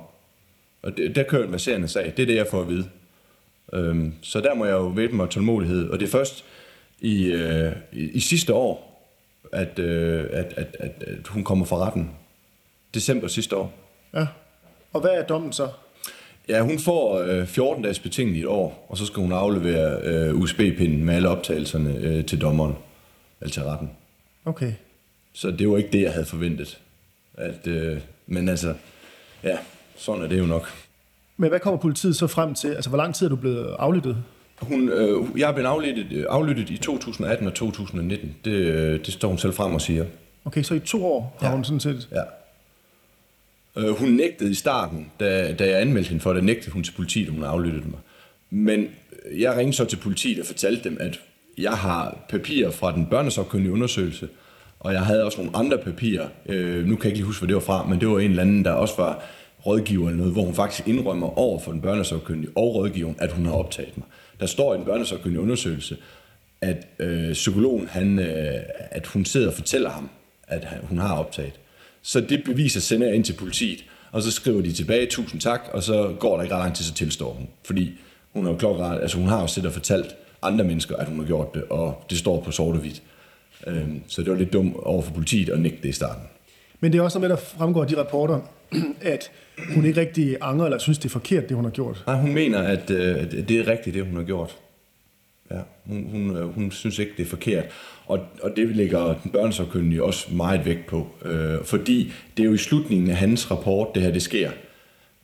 [0.82, 2.90] Og det, der kører en verserende sag, det er det, jeg får at vide.
[3.74, 5.90] Øhm, så der må jeg jo væbne mig tålmodighed.
[5.90, 6.46] Og det er først
[7.00, 8.92] i, øh, i, i sidste år,
[9.52, 12.12] at, øh, at, at, at, at hun kommer fra retten.
[12.94, 13.74] December sidste år.
[14.14, 14.28] Ja.
[14.94, 15.68] Og hvad er dommen så?
[16.50, 20.02] Ja, hun får øh, 14 dages betinget i et år, og så skal hun aflevere
[20.04, 22.76] øh, USB-pinden med alle optagelserne øh, til dommeren,
[23.42, 23.90] eller til retten.
[24.46, 24.74] Okay.
[25.34, 26.80] Så det var ikke det, jeg havde forventet.
[27.34, 28.74] At, øh, men altså,
[29.44, 29.58] ja,
[29.98, 30.70] sådan er det jo nok.
[31.38, 32.68] Men hvad kommer politiet så frem til?
[32.68, 34.18] Altså, hvor lang tid er du blevet aflyttet?
[34.62, 38.36] Hun, øh, jeg er blevet aflyttet, øh, aflyttet i 2018 og 2019.
[38.46, 40.06] Det, øh, det står hun selv frem og siger.
[40.46, 41.56] Okay, så i to år har Ja.
[41.56, 42.10] hun sådan set...
[42.12, 42.22] Ja.
[43.82, 46.92] Øh, hun nægtede i starten, da, da jeg anmeldte hende for det, nægtede hun til
[46.92, 48.00] politiet, at hun aflyttede mig.
[48.50, 48.88] Men
[49.38, 51.20] jeg ringede så til politiet og fortalte dem, at
[51.58, 54.30] jeg har papirer fra den børnesopkyndige undersøgelse,
[54.82, 57.48] og jeg havde også nogle andre papirer, øh, nu kan jeg ikke lige huske, hvad
[57.48, 59.24] det var fra, men det var en eller anden, der også var
[59.66, 63.46] rådgiver eller noget, hvor hun faktisk indrømmer over for den børnesagkyndige og rådgiveren, at hun
[63.46, 64.06] har optaget mig.
[64.40, 65.98] Der står i en børnesagkyndig undersøgelse,
[66.62, 68.60] at øh, psykologen, han, øh,
[68.92, 70.10] at hun sidder og fortæller ham,
[70.48, 71.60] at hun har optaget.
[72.02, 75.62] Så det beviser sender jeg ind til politiet, og så skriver de tilbage, tusind tak,
[75.74, 77.48] og så går der ikke ret lang tid, så tilstår hun.
[77.64, 77.92] Fordi
[78.34, 81.20] hun er jo klokret, altså hun har jo siddet og fortalt andre mennesker, at hun
[81.20, 83.02] har gjort det, og det står på sort og hvidt.
[83.68, 86.24] Øhm, så det var lidt dumt over for politiet at nægte det i starten.
[86.80, 88.40] Men det er også noget med, der fremgår af de rapporter,
[89.02, 89.32] at
[89.74, 92.04] hun ikke rigtig angrer eller synes, det er forkert, det hun har gjort.
[92.08, 94.58] Nej, hun mener, at, øh, det er rigtigt, det hun har gjort.
[95.52, 97.66] Ja, hun, hun, øh, hun synes ikke, det er forkert.
[98.06, 101.08] Og, og det lægger den børnesagkyndige også meget vægt på.
[101.26, 104.52] Øh, fordi det er jo i slutningen af hans rapport, det her det sker.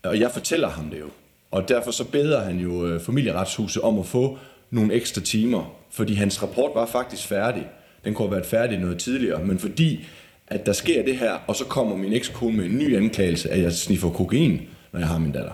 [0.03, 1.09] Og jeg fortæller ham det jo.
[1.51, 4.37] Og derfor så beder han jo øh, familieretshuset om at få
[4.71, 5.73] nogle ekstra timer.
[5.91, 7.67] Fordi hans rapport var faktisk færdig.
[8.07, 9.45] Den kunne have været færdig noget tidligere.
[9.45, 10.05] Men fordi
[10.47, 13.61] at der sker det her, og så kommer min ekskone med en ny anklagelse, at
[13.61, 15.51] jeg sniffer kokain, når jeg har min datter.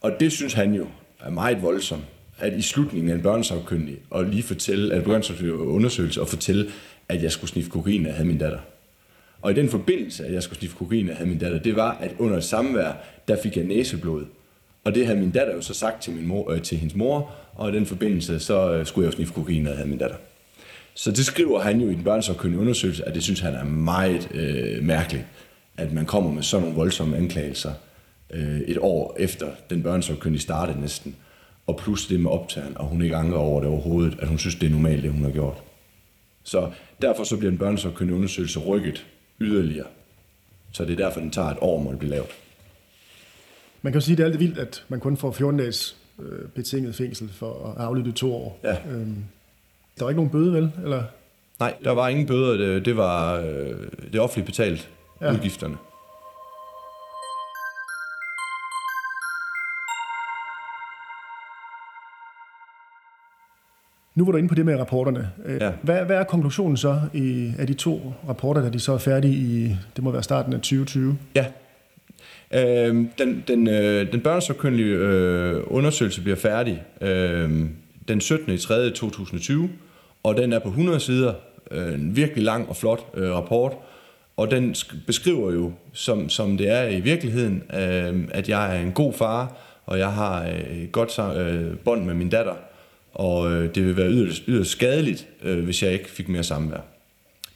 [0.00, 0.86] Og det synes han jo
[1.20, 2.04] er meget voldsomt,
[2.38, 6.70] at i slutningen af en børnesagkyndig, og lige fortælle, at børnesagkyndig undersøgelse, og fortælle,
[7.08, 8.58] at jeg skulle sniffe kokain, når jeg havde min datter.
[9.42, 11.76] Og i den forbindelse, at jeg skulle sniffe kokain, når jeg havde min datter, det
[11.76, 12.92] var, at under et samvær,
[13.28, 14.24] der fik jeg næseblod.
[14.84, 17.32] Og det havde min datter jo så sagt til, min mor, øh, til hendes mor,
[17.54, 19.98] og i den forbindelse, så øh, skulle jeg jo sniffe kokain, når jeg havde min
[19.98, 20.16] datter.
[20.94, 24.28] Så det skriver han jo i den børnesagkyndige undersøgelse, at det synes han er meget
[24.34, 25.24] øh, mærkeligt,
[25.76, 27.72] at man kommer med sådan nogle voldsomme anklagelser
[28.30, 31.16] øh, et år efter den børnesagkyndige startede næsten,
[31.66, 34.54] og plus det med optageren, og hun ikke angrer over det overhovedet, at hun synes,
[34.54, 35.56] det er normalt, det hun har gjort.
[36.42, 36.70] Så
[37.02, 39.06] derfor så bliver den børnesagkyndige undersøgelse rykket
[39.40, 39.86] yderligere.
[40.72, 42.28] Så det er derfor, den tager et år, må det blive lavet.
[43.82, 45.96] Man kan jo sige, at det er alt vildt, at man kun får 14 dages
[46.22, 48.60] øh, betinget fængsel for at aflytte to år.
[48.64, 48.76] Ja.
[48.90, 49.24] Øhm,
[50.00, 50.72] der var ikke nogen bøde, vel?
[50.84, 51.02] Eller?
[51.60, 52.56] Nej, der var ingen bøder.
[52.56, 53.74] Det, det var øh,
[54.12, 54.88] det offentligt betalt
[55.20, 55.32] ja.
[55.32, 55.76] udgifterne.
[64.14, 65.30] Nu var du inde på det med rapporterne.
[65.44, 65.72] Øh, Ja.
[65.82, 69.34] Hvad, hvad er konklusionen så i, af de to rapporter, da de så er færdige
[69.34, 71.18] i, det må være starten af 2020?
[71.34, 71.46] Ja.
[72.54, 77.50] Øh, den den, øh, den børnesagkyndige øh, undersøgelse bliver færdig øh,
[78.08, 78.52] den 17.
[78.54, 78.90] i 3.
[78.90, 79.70] 2020,
[80.22, 81.34] og den er på 100 sider.
[81.70, 83.72] Øh, en virkelig lang og flot øh, rapport,
[84.36, 88.80] og den sk- beskriver jo, som, som det er i virkeligheden, øh, at jeg er
[88.80, 89.56] en god far,
[89.86, 92.54] og jeg har øh, et godt øh, bånd med min datter,
[93.14, 96.80] og øh, det vil være yderst, yderst skadeligt, øh, hvis jeg ikke fik mere samvær.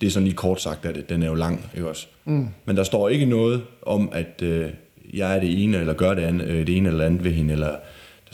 [0.00, 1.09] Det er sådan lige kort sagt af det.
[1.09, 2.07] Den er jo lang, ikke også?
[2.24, 2.48] Mm.
[2.64, 4.70] Men der står ikke noget om, at øh,
[5.14, 7.53] jeg er det ene, eller gør det, andet, øh, det ene eller andet ved hende.
[7.53, 7.77] Eller,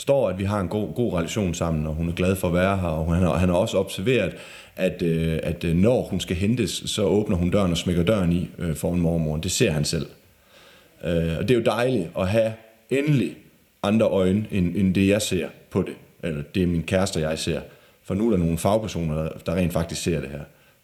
[0.01, 2.49] der står, at vi har en god, god relation sammen, og hun er glad for
[2.49, 2.89] at være her.
[2.89, 4.37] Og han har, han har også observeret,
[4.77, 8.33] at, øh, at øh, når hun skal hentes, så åbner hun døren og smækker døren
[8.33, 9.43] i øh, foran mormoren.
[9.43, 10.07] Det ser han selv.
[11.05, 12.53] Øh, og det er jo dejligt at have
[12.91, 13.37] endelig
[13.83, 15.95] andre øjne, end, end det jeg ser på det.
[16.23, 17.61] Eller det er min kæreste og jeg ser.
[18.05, 20.43] For nu er der nogle fagpersoner, der, der rent faktisk ser det her.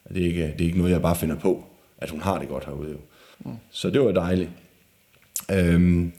[0.09, 1.65] Det er, ikke, det er ikke noget, jeg bare finder på,
[1.99, 2.91] at hun har det godt herude.
[2.91, 2.99] Jo.
[3.39, 3.57] Mm.
[3.71, 4.51] Så det var dejligt.
[5.53, 6.13] Øhm,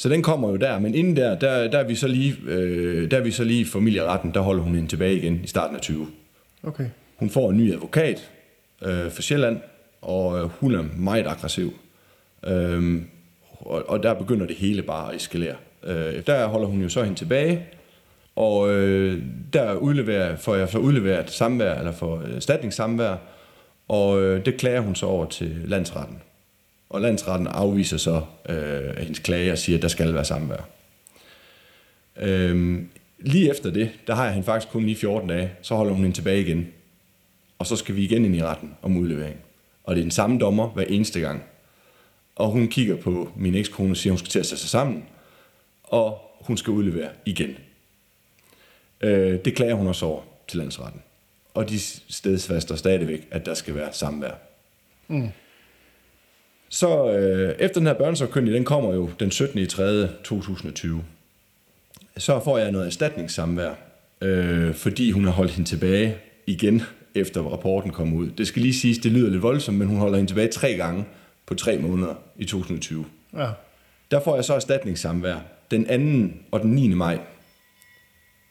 [0.00, 3.10] så den kommer jo der, men inden der, der, der er vi så lige, øh,
[3.10, 5.82] der er vi så lige familieretten, der holder hun hende tilbage igen i starten af
[5.82, 6.06] 20.
[6.62, 6.86] Okay.
[7.16, 8.30] Hun får en ny advokat
[8.82, 9.60] øh, for Sjælland,
[10.02, 11.72] og øh, hun er meget aggressiv.
[12.46, 13.06] Øhm,
[13.50, 15.56] og, og der begynder det hele bare at eskalere.
[15.84, 17.66] Øh, der holder hun jo så hende tilbage,
[18.36, 23.16] og øh, der udleverer, får jeg så udleveret samvær, eller for erstatningssamvær,
[23.88, 26.18] og øh, det klager hun så over til landsretten.
[26.90, 30.68] Og landsretten afviser så øh, hendes klage og siger, at der skal være samvær.
[32.16, 35.92] Øhm, lige efter det, der har jeg hende faktisk kun lige 14 dage, så holder
[35.92, 36.68] hun hende tilbage igen.
[37.58, 39.36] Og så skal vi igen ind i retten om udlevering.
[39.84, 41.42] Og det er den samme dommer hver eneste gang.
[42.36, 44.70] Og hun kigger på min ekskone og siger, at hun skal til at sætte sig
[44.70, 45.04] sammen.
[45.84, 47.56] Og hun skal udlevere igen.
[49.00, 51.02] Øh, det klager hun også over til landsretten.
[51.54, 54.32] Og de stedsfaster stadigvæk, at der skal være samvær.
[55.08, 55.28] Mm.
[56.70, 59.58] Så øh, efter den her børnesagkyndige, den kommer jo den 17.
[59.58, 60.08] i 3.
[60.24, 61.04] 2020.
[62.16, 63.70] Så får jeg noget erstatningssamvær,
[64.20, 66.82] øh, fordi hun har holdt hende tilbage igen,
[67.14, 68.30] efter rapporten kom ud.
[68.30, 71.04] Det skal lige siges, det lyder lidt voldsomt, men hun holder hende tilbage tre gange
[71.46, 73.04] på tre måneder i 2020.
[73.36, 73.48] Ja.
[74.10, 75.36] Der får jeg så erstatningssamvær
[75.70, 76.34] den 2.
[76.50, 76.88] og den 9.
[76.88, 77.18] maj.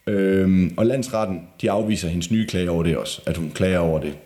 [0.06, 4.00] Øhm, og landsretten, de afviser hendes nye klage over det også, at hun klager over
[4.00, 4.16] det.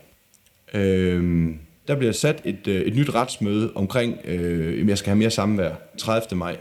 [0.74, 5.31] Øhm, der bliver sat et, øh, et nyt retsmøde omkring, øh, jeg skal have mere
[5.31, 6.38] samvær, 30.
[6.38, 6.57] maj.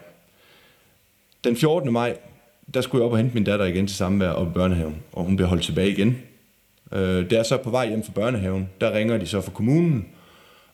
[1.44, 1.94] Den 14.
[1.94, 2.18] maj,
[2.74, 5.24] der skulle jeg op og hente min datter igen til samvær op i børnehaven, og
[5.24, 6.18] hun bliver holdt tilbage igen.
[6.92, 10.06] Øh, det er så på vej hjem fra børnehaven, der ringer de så fra kommunen,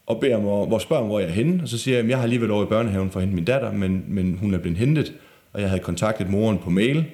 [0.05, 2.09] og beder mig, hvor spørger mig, hvor jeg er henne, og så siger jeg, at
[2.09, 4.53] jeg har lige været over i børnehaven for at hente min datter, men, men hun
[4.53, 5.13] er blevet hentet,
[5.53, 7.05] og jeg havde kontaktet moren på mail.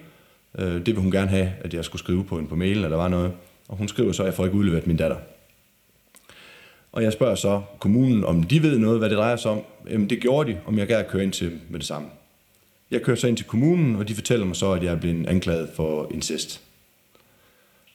[0.60, 2.90] Øh, det vil hun gerne have, at jeg skulle skrive på en på mail, eller
[2.90, 3.32] der var noget.
[3.68, 5.18] Og hun skriver så, at jeg får ikke udleveret min datter.
[6.96, 9.62] Og jeg spørger så kommunen, om de ved noget, hvad det drejer sig om.
[9.90, 12.08] Jamen det gjorde de, om jeg gerne køre ind til dem med det samme.
[12.92, 15.28] Jeg kører så ind til kommunen, og de fortæller mig så, at jeg er blevet
[15.28, 16.62] anklaget for incest.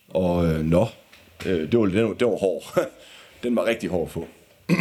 [0.09, 0.87] Og øh, nå,
[1.47, 2.63] øh, det, var, det, var, det var hård.
[3.43, 4.27] Den var rigtig hård på.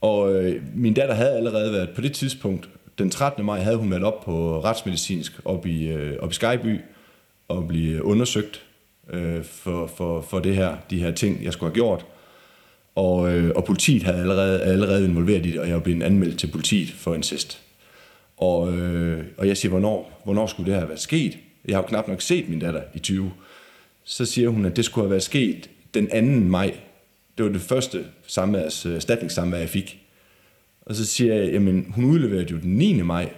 [0.00, 3.44] og øh, min datter havde allerede været på det tidspunkt, den 13.
[3.44, 6.80] maj havde hun været op på retsmedicinsk op i, øh, op i Skyby
[7.48, 8.64] og blive undersøgt
[9.10, 12.06] øh, for, for, for det her, de her ting, jeg skulle have gjort.
[12.94, 16.38] Og, øh, og politiet havde allerede, allerede involveret i det, og jeg var blevet anmeldt
[16.38, 17.60] til politiet for incest.
[18.36, 21.38] Og, øh, og jeg siger, hvornår, hvornår skulle det have været sket?
[21.64, 23.32] Jeg har jo knap nok set min datter i 20.
[24.04, 26.10] Så siger hun, at det skulle have været sket den
[26.42, 26.46] 2.
[26.48, 26.74] maj.
[27.38, 30.00] Det var det første samværs, øh, erstatningssamvær, jeg fik.
[30.82, 33.02] Og så siger jeg, jamen hun udleverede jo den 9.
[33.02, 33.30] maj,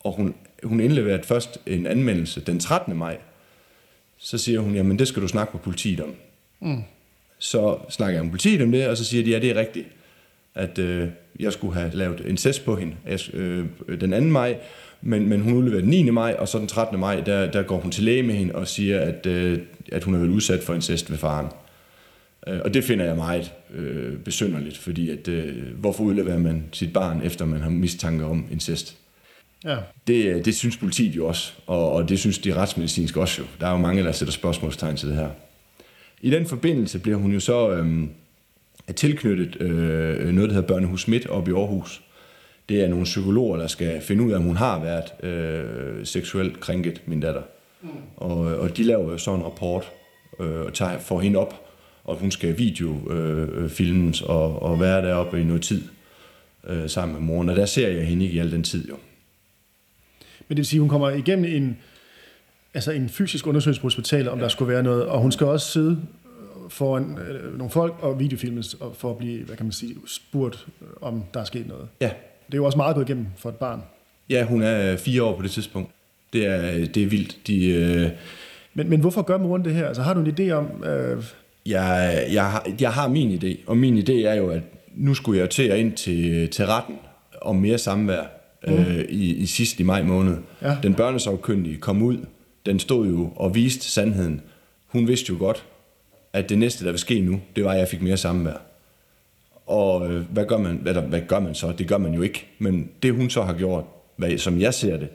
[0.00, 2.96] og hun, hun indleverede først en anmeldelse den 13.
[2.96, 3.18] maj.
[4.18, 6.14] Så siger hun, jamen det skal du snakke med politiet om.
[6.60, 6.82] Mm.
[7.38, 9.86] Så snakker jeg med politiet om det, og så siger de, ja det er rigtigt,
[10.54, 11.08] at øh,
[11.40, 12.96] jeg skulle have lavet en test på hende
[13.32, 13.66] øh,
[14.00, 14.20] den 2.
[14.20, 14.56] maj,
[15.02, 16.10] men, men hun udleverede den 9.
[16.10, 17.00] maj, og så den 13.
[17.00, 19.58] maj, der, der går hun til læge med hende og siger, at, øh,
[19.92, 21.46] at hun har været udsat for incest ved faren.
[22.46, 26.92] Øh, og det finder jeg meget øh, besynderligt, fordi at, øh, hvorfor udleverer man sit
[26.92, 28.96] barn, efter man har mistanke om incest?
[29.64, 29.76] Ja.
[30.06, 33.46] Det, det synes politiet jo også, og, og det synes de retsmedicinske også jo.
[33.60, 35.30] Der er jo mange, der sætter spørgsmålstegn til det her.
[36.22, 38.08] I den forbindelse bliver hun jo så øh,
[38.96, 42.02] tilknyttet øh, noget, der hedder Børnehus Midt op i Aarhus.
[42.68, 46.60] Det er nogle psykologer, der skal finde ud af, om hun har været øh, seksuelt
[46.60, 47.42] krænket, min datter.
[47.82, 47.88] Mm.
[48.16, 49.92] Og, og de laver jo så en rapport
[50.40, 51.68] øh, og tager, får hende op
[52.08, 55.82] og hun skal videofilmes øh, og, og være deroppe i noget tid
[56.66, 57.48] øh, sammen med moren.
[57.48, 58.96] Og der ser jeg hende ikke i al den tid jo.
[60.48, 61.78] Men det vil sige, at hun kommer igennem en,
[62.74, 64.42] altså en fysisk undersøgelse på hospitalet, om ja.
[64.42, 66.00] der skulle være noget, og hun skal også sidde
[66.68, 70.88] foran øh, nogle folk og videofilmes for at blive, hvad kan man sige, spurgt, øh,
[71.00, 71.88] om der er sket noget.
[72.00, 72.10] Ja.
[72.46, 73.82] Det er jo også meget gået igennem for et barn.
[74.30, 75.90] Ja, hun er fire år på det tidspunkt.
[76.32, 77.38] Det er, det er vildt.
[77.46, 78.08] De, øh...
[78.74, 79.86] men, men hvorfor gør moren det her?
[79.86, 81.24] Altså har du en idé om, øh,
[81.66, 84.62] jeg, jeg, har, jeg har min idé, og min idé er jo, at
[84.94, 86.96] nu skulle jeg til at ind til, til retten
[87.42, 88.22] om mere samvær
[88.66, 88.72] mm.
[88.72, 90.36] øh, i, i sidste i maj måned.
[90.62, 90.76] Ja.
[90.82, 92.18] Den børnesagkyndige kom ud,
[92.68, 94.40] den stod jo og viste sandheden.
[94.86, 95.66] Hun vidste jo godt,
[96.32, 98.56] at det næste, der vil ske nu, det var, at jeg fik mere samvær.
[99.66, 101.72] Og øh, hvad, gør man, eller, hvad gør man så?
[101.72, 102.46] Det gør man jo ikke.
[102.58, 103.84] Men det hun så har gjort,
[104.16, 105.08] hvad, som jeg ser det,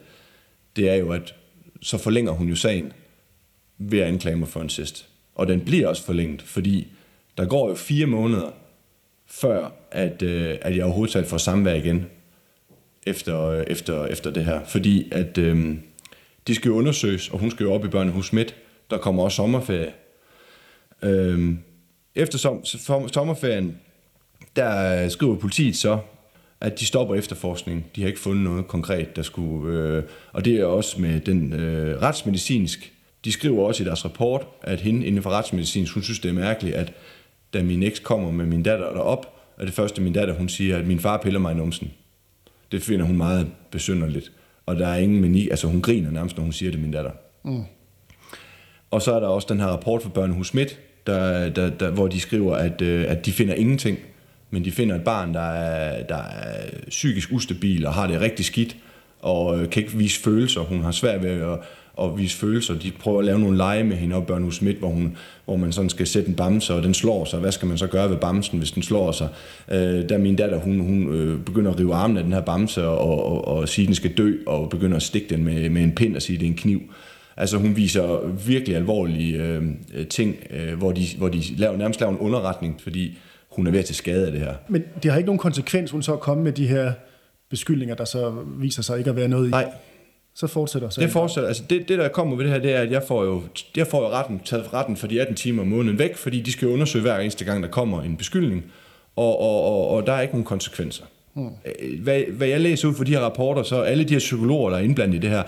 [0.76, 1.34] det er jo, at
[1.82, 2.92] så forlænger hun jo sagen
[3.78, 5.08] ved at anklage mig for en sidst.
[5.34, 6.86] Og den bliver også forlænget, fordi
[7.38, 8.50] der går jo fire måneder,
[9.26, 12.06] før at, øh, at jeg overhovedet får samvær igen
[13.06, 14.64] efter, øh, efter, efter det her.
[14.64, 15.74] Fordi at øh,
[16.46, 18.54] de skal jo undersøges, og hun skal jo op i børnehus midt.
[18.90, 19.92] Der kommer også sommerferie.
[21.02, 21.58] Øhm,
[22.14, 22.64] efter som,
[23.08, 23.78] sommerferien,
[24.56, 25.98] der skriver politiet så,
[26.60, 27.86] at de stopper efterforskning.
[27.96, 29.78] De har ikke fundet noget konkret, der skulle...
[29.78, 30.02] Øh,
[30.32, 34.80] og det er også med den øh, retsmedicinsk de skriver også i deres rapport, at
[34.80, 36.92] hende inden for retsmedicinsk, hun synes, det er mærkeligt, at
[37.52, 39.26] da min eks kommer med min datter derop,
[39.58, 41.92] er det første min datter, hun siger, at min far piller mig i numsen.
[42.72, 44.32] Det finder hun meget besynderligt.
[44.66, 47.10] Og der er ingen mani, altså hun griner nærmest, når hun siger det, min datter.
[47.42, 47.62] Mm.
[48.90, 52.08] Og så er der også den her rapport fra Børnehus Midt, der, der, der, hvor
[52.08, 53.98] de skriver, at, øh, at de finder ingenting,
[54.50, 58.44] men de finder et barn, der er, der er psykisk ustabil og har det rigtig
[58.44, 58.76] skidt,
[59.20, 60.60] og øh, kan ikke vise følelser.
[60.60, 61.58] Hun har svært ved at
[61.96, 62.74] og vise følelser.
[62.74, 65.72] De prøver at lave nogle lege med hende op Børnehus Midt, hvor, hun, hvor man
[65.72, 67.40] sådan skal sætte en bamse, og den slår sig.
[67.40, 69.28] Hvad skal man så gøre ved bamsen, hvis den slår sig?
[69.72, 72.86] Øh, der min datter, hun, hun øh, begynder at rive armen af den her bamse,
[72.86, 75.82] og, og, og sige, at den skal dø, og begynder at stikke den med, med
[75.82, 76.80] en pind og sige, at det er en kniv.
[77.36, 79.62] Altså hun viser virkelig alvorlige øh,
[80.10, 83.18] ting, øh, hvor, de, hvor de laver, nærmest laver en underretning, fordi
[83.50, 84.54] hun er ved at til skade af det her.
[84.68, 86.92] Men det har ikke nogen konsekvens, hun så er kommet med de her
[87.50, 89.50] beskyldninger, der så viser sig ikke at være noget i?
[89.50, 89.72] Nej,
[90.34, 91.00] så fortsætter så.
[91.00, 91.48] Det fortsætter.
[91.48, 93.42] Altså det, det, der kommer ved det her, det er, at jeg får jo,
[93.76, 96.52] jeg får jo retten, taget retten for de 18 timer om måneden væk, fordi de
[96.52, 98.64] skal undersøge hver eneste gang, der kommer en beskyldning,
[99.16, 101.04] og, og, og, og der er ikke nogen konsekvenser.
[101.34, 101.48] Hmm.
[102.02, 104.76] Hvad, hvad jeg læser ud fra de her rapporter, så alle de her psykologer, der
[104.76, 105.42] er indblandet i det her,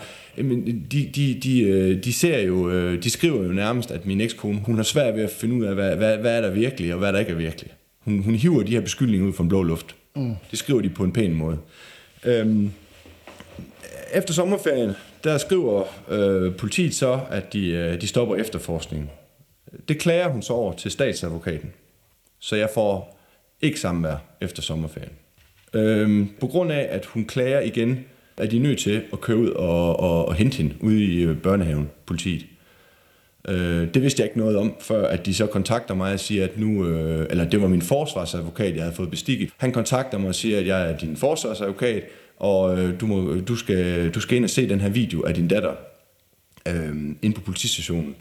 [0.91, 4.59] de, de, de, øh, de ser jo, øh, de skriver jo nærmest, at min ekskone,
[4.65, 6.99] hun har svært ved at finde ud af, hvad, hvad, hvad er der virkelig, og
[6.99, 7.71] hvad der ikke er virkelig.
[7.99, 9.95] Hun, hun hiver de her beskyldninger ud fra en blå luft.
[10.15, 10.33] Hmm.
[10.51, 11.57] Det skriver de på en pæn måde.
[12.25, 12.71] Øhm,
[14.13, 14.91] efter sommerferien,
[15.23, 19.09] der skriver øh, politiet så, at de, øh, de stopper efterforskningen.
[19.87, 21.73] Det klager hun så over til statsadvokaten.
[22.39, 23.19] Så jeg får
[23.61, 25.11] ikke samvær efter sommerferien.
[25.73, 28.05] Øhm, på grund af, at hun klager igen,
[28.37, 31.37] er de nødt til at køre ud og, og, og hente hende ude i øh,
[31.37, 32.45] børnehaven, politiet.
[33.47, 36.43] Øh, det vidste jeg ikke noget om, før at de så kontakter mig og siger,
[36.43, 39.49] at nu, øh, eller det var min forsvarsadvokat, jeg havde fået bestikket.
[39.57, 42.03] Han kontakter mig og siger, at jeg er din forsvarsadvokat,
[42.39, 45.33] og øh, du, må, du, skal, du skal ind og se den her video af
[45.33, 45.73] din datter
[46.67, 48.15] øh, inde på politistationen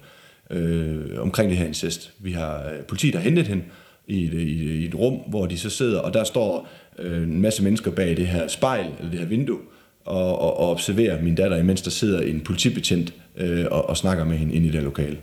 [0.50, 2.12] øh, omkring det her incest.
[2.18, 3.62] Vi har, øh, politiet har hentet hende
[4.06, 7.40] i et, i, i et rum, hvor de så sidder, og der står øh, en
[7.40, 9.58] masse mennesker bag det her spejl, eller det her vindue,
[10.04, 14.24] og, og, og observerer min datter, imens der sidder en politibetjent øh, og, og snakker
[14.24, 15.18] med hende inde i det lokale.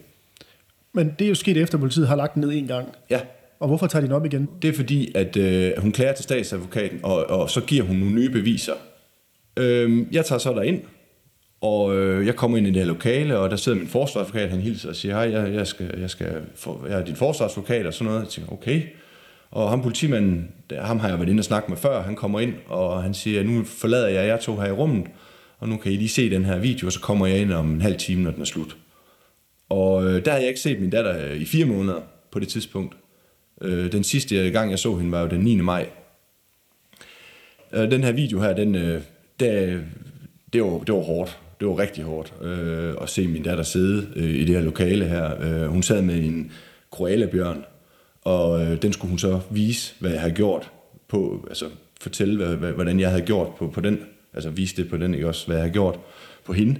[0.94, 2.88] Men det er jo sket efter, at politiet har lagt den ned en gang.
[3.10, 3.20] Ja,
[3.60, 4.50] og hvorfor tager de den op igen?
[4.62, 8.16] det er fordi, at øh, hun klager til statsadvokaten, og, og så giver hun nogle
[8.16, 8.74] nye beviser.
[9.58, 10.82] Øh, jeg tager så derind,
[11.62, 14.60] og øh, jeg kommer ind i det her lokale, og der sidder min forsvarsadvokat, han
[14.60, 17.94] hilser og siger, hej, jeg, jeg, skal, jeg, skal få, jeg er din forsvarsadvokat, og
[17.94, 18.22] sådan noget.
[18.22, 18.82] Jeg tænker, okay.
[19.52, 22.40] Og ham politimanden, der, ham har jeg været inde og snakke med før, han kommer
[22.40, 25.08] ind, og han siger, nu forlader jeg jer to her i rummet,
[25.60, 27.72] og nu kan I lige se den her video, og så kommer jeg ind om
[27.72, 28.78] en halv time, når den er slut.
[29.70, 32.02] Og øh, der har jeg ikke set min datter øh, i fire måneder
[32.32, 32.96] på det tidspunkt.
[33.64, 35.56] Øh, den sidste gang, jeg så hende, var jo den 9.
[35.56, 35.90] maj.
[37.74, 39.02] Øh, den her video her, den, øh,
[39.40, 39.80] der,
[40.54, 41.40] det, var, det var hårdt.
[41.60, 45.06] Det var rigtig hårdt øh, at se min datter sidde øh, i det her lokale
[45.06, 45.42] her.
[45.42, 46.52] Øh, hun sad med en
[46.92, 47.66] koalabjørn,
[48.22, 50.72] og øh, den skulle hun så vise, hvad jeg havde gjort
[51.08, 51.66] på, altså
[52.02, 54.00] fortælle, hvad, hvad, hvordan jeg havde gjort på, på den,
[54.34, 56.00] altså vise det på den, ikke også, hvad jeg havde gjort
[56.46, 56.80] på hende.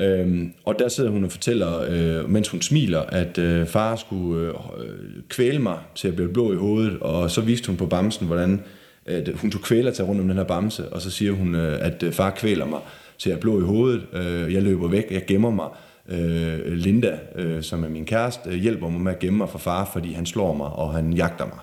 [0.00, 4.48] Øhm, og der sidder hun og fortæller, øh, mens hun smiler, at øh, far skulle
[4.48, 4.94] øh,
[5.28, 8.62] kvæle mig til at blive blå i hovedet, og så viste hun på bamsen, hvordan
[9.06, 11.86] at hun tog kvæler til rundt om den her bamse, og så siger hun, øh,
[11.86, 12.80] at øh, far kvæler mig
[13.18, 15.68] til at blå i hovedet, øh, jeg løber væk, jeg gemmer mig,
[16.08, 19.58] øh, Linda, øh, som er min kæreste, øh, hjælper mig med at gemme mig fra
[19.58, 21.58] far, fordi han slår mig, og han jagter mig.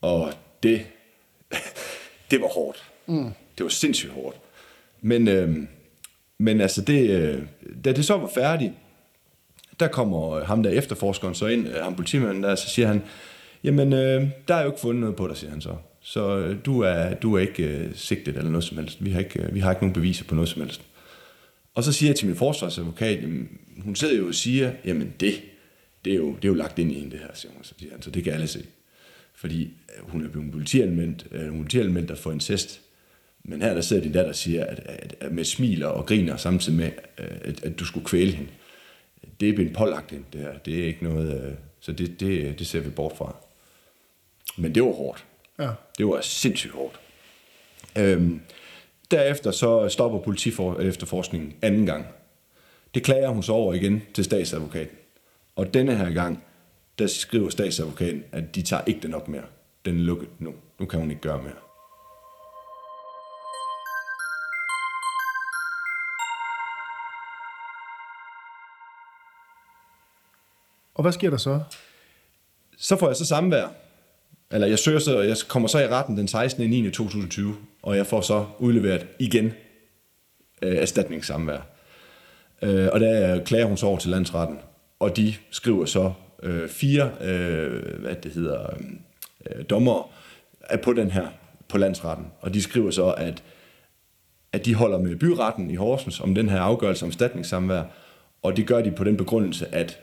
[0.00, 0.32] Og
[0.62, 0.80] det,
[2.30, 2.84] det var hårdt.
[3.06, 3.30] Mm.
[3.58, 4.36] Det var sindssygt hårdt.
[5.00, 5.56] Men, øh,
[6.38, 7.42] men altså, det, øh,
[7.84, 8.72] da det så var færdigt,
[9.80, 13.02] der kommer øh, ham der efterforskeren så ind, øh, ham politimanden der, så siger han,
[13.64, 15.76] jamen, øh, der er jo ikke fundet noget på dig, siger han så.
[16.00, 19.04] Så øh, du er, du er ikke øh, sigtet eller noget som helst.
[19.04, 20.82] Vi har, ikke, øh, vi har ikke nogen beviser på noget som helst.
[21.74, 23.48] Og så siger jeg til min forsvarsadvokat, jamen,
[23.84, 25.42] hun sidder jo og siger, jamen det,
[26.04, 27.64] det er jo, det er jo lagt ind i hende det her, siger hun.
[27.64, 28.64] Så siger han, så det kan alle se.
[29.34, 32.80] Fordi øh, hun er blevet politianmeldt, øh, politianmeldt for incest.
[33.48, 36.36] Men her der sidder din datter og siger, at, at, at med smiler og griner
[36.36, 38.50] samtidig med, øh, at, at du skulle kvæle hende.
[39.40, 40.58] Det er blevet pålagt hende, det her.
[40.58, 43.36] Det er ikke noget, øh, så det, det, det ser vi bort fra.
[44.56, 45.24] Men det var hårdt.
[45.58, 45.70] Ja.
[45.98, 47.00] Det var sindssygt hårdt.
[47.98, 48.40] Øhm,
[49.10, 52.06] derefter så stopper politifor efterforskningen anden gang.
[52.94, 54.96] Det klager hun så over igen til statsadvokaten.
[55.56, 56.44] Og denne her gang,
[56.98, 59.44] der skriver statsadvokaten, at de tager ikke den op mere.
[59.84, 60.54] Den er lukket nu.
[60.78, 61.65] Nu kan hun ikke gøre mere.
[70.96, 71.60] Og hvad sker der så?
[72.78, 73.68] Så får jeg så samvær.
[74.50, 76.70] Eller jeg søger så, og jeg kommer så i retten den 16.
[76.70, 76.90] 9.
[76.90, 79.52] 2020, og jeg får så udleveret igen
[80.62, 81.60] øh, erstatningssamvær.
[82.62, 84.58] Øh, og der klager hun så over til landsretten,
[84.98, 88.66] og de skriver så øh, fire, øh, hvad det hedder,
[89.50, 90.10] øh, dommer
[90.82, 91.26] på den her,
[91.68, 92.26] på landsretten.
[92.40, 93.42] Og de skriver så, at,
[94.52, 97.82] at de holder med byretten i Horsens om den her afgørelse om erstatningssamvær,
[98.42, 100.00] og det gør de på den begrundelse, at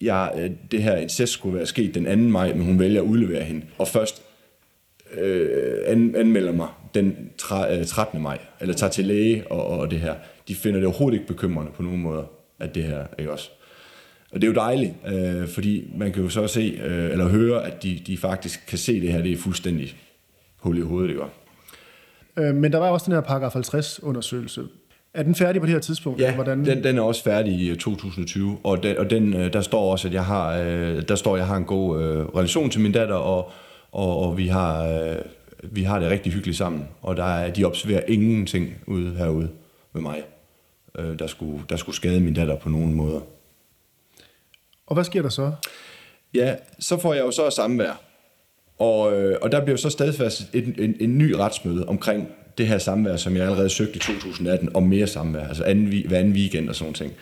[0.00, 2.30] jeg, øh, det her incest skulle være sket den 2.
[2.30, 3.66] maj, men hun vælger at udlevere hende.
[3.78, 4.22] Og først
[5.14, 8.18] øh, an, anmelder mig den 13.
[8.18, 10.14] Øh, maj, eller tager til læge og, og det her.
[10.48, 12.24] De finder det overhovedet ikke bekymrende på nogen måder,
[12.58, 13.50] at det her ikke også.
[14.32, 17.66] Og det er jo dejligt, øh, fordi man kan jo så se, øh, eller høre,
[17.66, 19.96] at de, de faktisk kan se det her, det er fuldstændig
[20.56, 21.34] hul i hovedet, ikke også?
[22.36, 24.62] Øh, men der var også den her paragraf 50 undersøgelse.
[25.18, 26.20] Er den færdig på det her tidspunkt?
[26.20, 26.64] Ja, Hvordan?
[26.64, 29.92] den, den er også færdig i øh, 2020, og, den, og den, øh, der står
[29.92, 32.80] også, at jeg har, øh, der står, at jeg har en god øh, relation til
[32.80, 33.50] min datter, og,
[33.92, 35.16] og, og vi, har, øh,
[35.62, 39.48] vi har det rigtig hyggeligt sammen, og der er, de observerer ingenting ude herude
[39.92, 40.22] med mig,
[40.98, 43.20] øh, der, skulle, der skulle skade min datter på nogen måder.
[44.86, 45.52] Og hvad sker der så?
[46.34, 48.00] Ja, så får jeg jo så samvær.
[48.78, 52.28] Og, øh, og der bliver jo så stadfæstet en, en, en ny retsmøde omkring
[52.58, 56.18] det her samvær, som jeg allerede søgte i 2018, om mere samvær, altså anden, hver
[56.18, 57.12] anden weekend og sådan ting.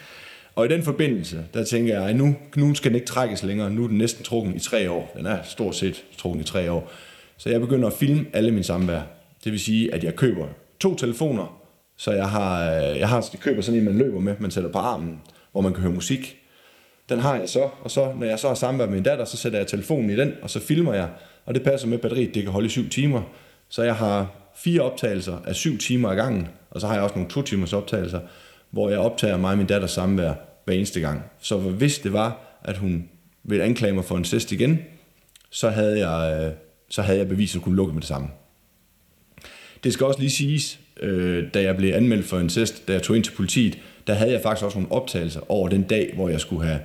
[0.55, 3.70] Og i den forbindelse, der tænker jeg, at nu, nu skal den ikke trækkes længere.
[3.70, 5.12] Nu er den næsten trukken i tre år.
[5.16, 6.91] Den er stort set trukken i tre år.
[7.37, 9.01] Så jeg begynder at filme alle mine samvær.
[9.45, 10.47] Det vil sige, at jeg køber
[10.80, 11.62] to telefoner,
[11.97, 14.72] så jeg har, øh, jeg har jeg køber sådan en, man løber med, man sætter
[14.72, 15.20] på armen,
[15.53, 16.37] hvor man kan høre musik.
[17.09, 19.37] Den har jeg så, og så, når jeg så har samvær med min datter, så
[19.37, 21.09] sætter jeg telefonen i den, og så filmer jeg,
[21.47, 23.22] og det passer med batteriet, det kan holde i syv timer.
[23.68, 27.14] Så jeg har fire optagelser af syv timer ad gangen, og så har jeg også
[27.14, 28.20] nogle to timers optagelser,
[28.70, 30.34] hvor jeg optager mig og min datter samvær
[30.64, 31.22] hver eneste gang.
[31.40, 33.09] Så hvis det var, at hun
[33.44, 34.78] ville anklage mig for en incest igen,
[35.50, 36.52] så havde jeg, øh,
[36.88, 38.28] så havde jeg beviset, at kunne lukke med det samme.
[39.84, 43.16] Det skal også lige siges, øh, da jeg blev anmeldt for incest, da jeg tog
[43.16, 46.40] ind til politiet, der havde jeg faktisk også nogle optagelser over den dag, hvor jeg
[46.40, 46.80] skulle have,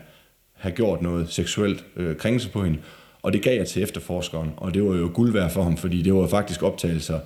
[0.54, 2.80] have gjort noget seksuelt øh, krænkelse på hende.
[3.22, 6.02] Og det gav jeg til efterforskeren, og det var jo guld værd for ham, fordi
[6.02, 7.20] det var faktisk optagelser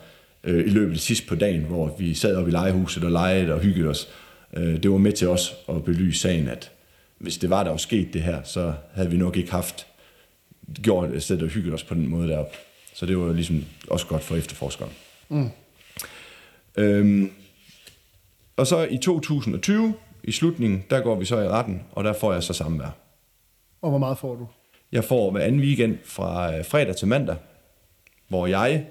[0.46, 3.54] øh, i løbet af sidst på dagen, hvor vi sad op i legehuset og legede
[3.54, 4.10] og hyggede os.
[4.54, 6.72] Øh, det var med til os at belyse sagen, at
[7.18, 9.88] hvis det var, der var sket det her, så havde vi nok ikke haft
[10.82, 12.58] gjort et sted og hygget os på den måde deroppe.
[12.94, 14.92] Så det var ligesom også godt for efterforskeren.
[15.30, 15.50] Mm.
[16.78, 17.32] Øhm,
[18.58, 19.94] og så i 2020,
[20.24, 22.98] i slutningen, der går vi så i retten, og der får jeg så samvær.
[23.82, 24.48] Og hvor meget får du?
[24.92, 27.36] Jeg får hver anden weekend fra øh, fredag til mandag,
[28.28, 28.86] hvor jeg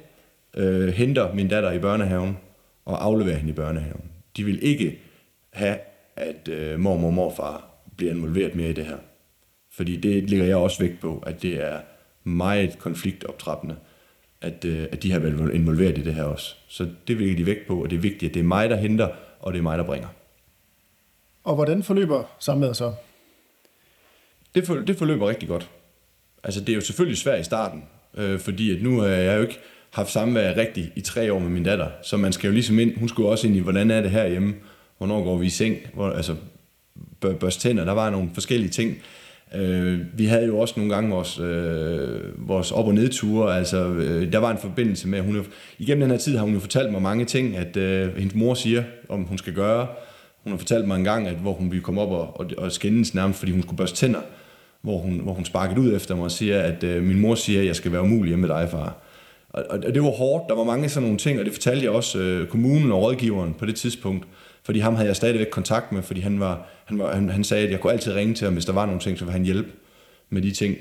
[0.57, 2.38] øh, henter min datter i børnehaven
[2.84, 4.11] og afleverer hende i børnehaven.
[4.36, 4.98] De vil ikke
[5.52, 5.78] have,
[6.16, 8.98] at øh, mormor og morfar bliver involveret mere i det her.
[9.72, 11.80] Fordi det ligger jeg også vægt på, at det er
[12.24, 13.76] meget konfliktoptrappende,
[14.40, 16.55] at, øh, at de har været involveret i det her også.
[16.68, 18.76] Så det vil de vægt på, og det er vigtigt, at det er mig, der
[18.76, 19.09] henter,
[19.40, 20.09] og det er mig, der bringer.
[21.44, 22.94] Og hvordan forløber samværet så?
[24.55, 25.70] Det, for, det forløber rigtig godt.
[26.44, 27.84] Altså, det er jo selvfølgelig svært i starten,
[28.14, 29.59] øh, fordi at nu har jeg jo ikke
[29.95, 32.99] haft samvær rigtigt i tre år med min datter, så man skal jo ligesom ind,
[32.99, 34.55] hun skulle også ind i, hvordan er det herhjemme,
[34.99, 36.34] hvornår går vi i seng, hvor, altså
[37.40, 38.97] børste tænder, der var nogle forskellige ting.
[39.55, 44.32] Øh, vi havde jo også nogle gange vores, øh, vores op- og nedture, altså øh,
[44.32, 45.47] der var en forbindelse med, hun,
[45.78, 48.55] igennem den her tid har hun jo fortalt mig mange ting, at øh, hendes mor
[48.55, 49.86] siger, om hun skal gøre.
[50.42, 52.72] Hun har fortalt mig en gang, at hvor hun ville komme op og, og, og
[52.72, 54.20] skændes nærmest, fordi hun skulle børste tænder,
[54.82, 57.61] hvor hun, hvor hun sparkede ud efter mig og siger, at øh, min mor siger,
[57.61, 59.03] at jeg skal være umulig med dig, far.
[59.55, 61.92] Og, og det var hårdt, der var mange sådan nogle ting, og det fortalte jeg
[61.92, 64.26] også øh, kommunen og rådgiveren på det tidspunkt,
[64.64, 67.64] fordi ham havde jeg stadigvæk kontakt med, fordi han, var, han, var, han, han sagde,
[67.64, 69.44] at jeg kunne altid ringe til ham, hvis der var nogle ting, så ville han
[69.44, 69.68] hjælpe
[70.30, 70.76] med de ting.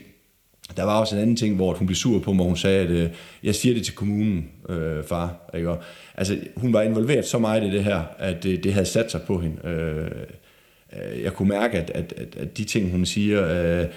[0.78, 2.90] Der var også en anden ting, hvor hun blev sur på mig, hun sagde, at
[2.90, 3.10] øh,
[3.44, 5.52] jeg siger det til kommunen, øh, far.
[5.56, 5.70] Ikke?
[5.70, 5.78] Og,
[6.16, 9.22] altså, hun var involveret så meget i det her, at det, det havde sat sig
[9.22, 9.68] på hende.
[9.68, 10.06] Øh,
[10.94, 13.88] øh jeg kunne mærke, at, at, at, at de ting, hun siger, øh,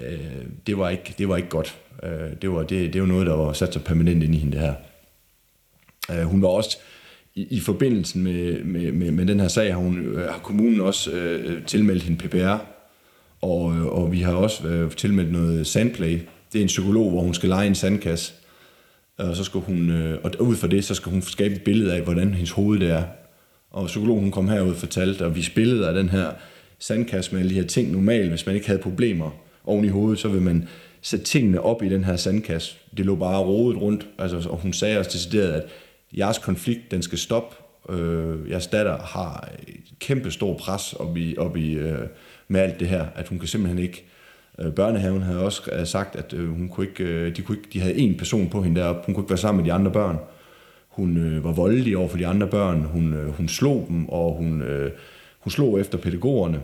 [0.00, 1.78] øh, det, var ikke, det var ikke godt.
[2.02, 4.52] Øh, det, var, det, det var noget, der var sat sig permanent ind i hende,
[4.52, 4.74] det her.
[6.10, 6.78] Øh, hun var også
[7.34, 10.80] i, i forbindelse med, med, med, med den her sag har, hun, øh, har kommunen
[10.80, 12.56] også øh, tilmeldt hende PPR,
[13.40, 16.18] og, øh, og vi har også øh, tilmeldt noget sandplay.
[16.52, 18.32] Det er en psykolog, hvor hun skal lege en sandkasse,
[19.18, 21.94] og så skal hun, øh, og ud fra det, så skal hun skabe et billede
[21.94, 23.04] af, hvordan hendes hoved det er.
[23.70, 26.30] Og psykologen hun kom herud og fortalte, og vi spillede af den her
[26.78, 27.92] sandkasse med alle de her ting.
[27.92, 29.30] Normalt, hvis man ikke havde problemer
[29.64, 30.68] oven i hovedet, så vil man
[31.02, 32.76] sætte tingene op i den her sandkasse.
[32.96, 35.64] Det lå bare rodet rundt, altså, og hun sagde også decideret, at
[36.18, 37.56] jeres konflikt, den skal stoppe.
[37.88, 41.98] Øh, jeres datter har et kæmpe stor pres op i, op i, øh,
[42.48, 44.04] med alt det her, at hun kan simpelthen ikke...
[44.58, 47.68] Øh, børnehaven havde også øh, sagt, at øh, hun kunne ikke, øh, de, kunne ikke,
[47.72, 49.02] de havde en person på hende deroppe.
[49.06, 50.16] Hun kunne ikke være sammen med de andre børn.
[50.88, 52.84] Hun øh, var voldelig over for de andre børn.
[52.84, 54.90] Hun, øh, hun slog dem, og hun, øh,
[55.40, 56.60] hun slog efter pædagogerne.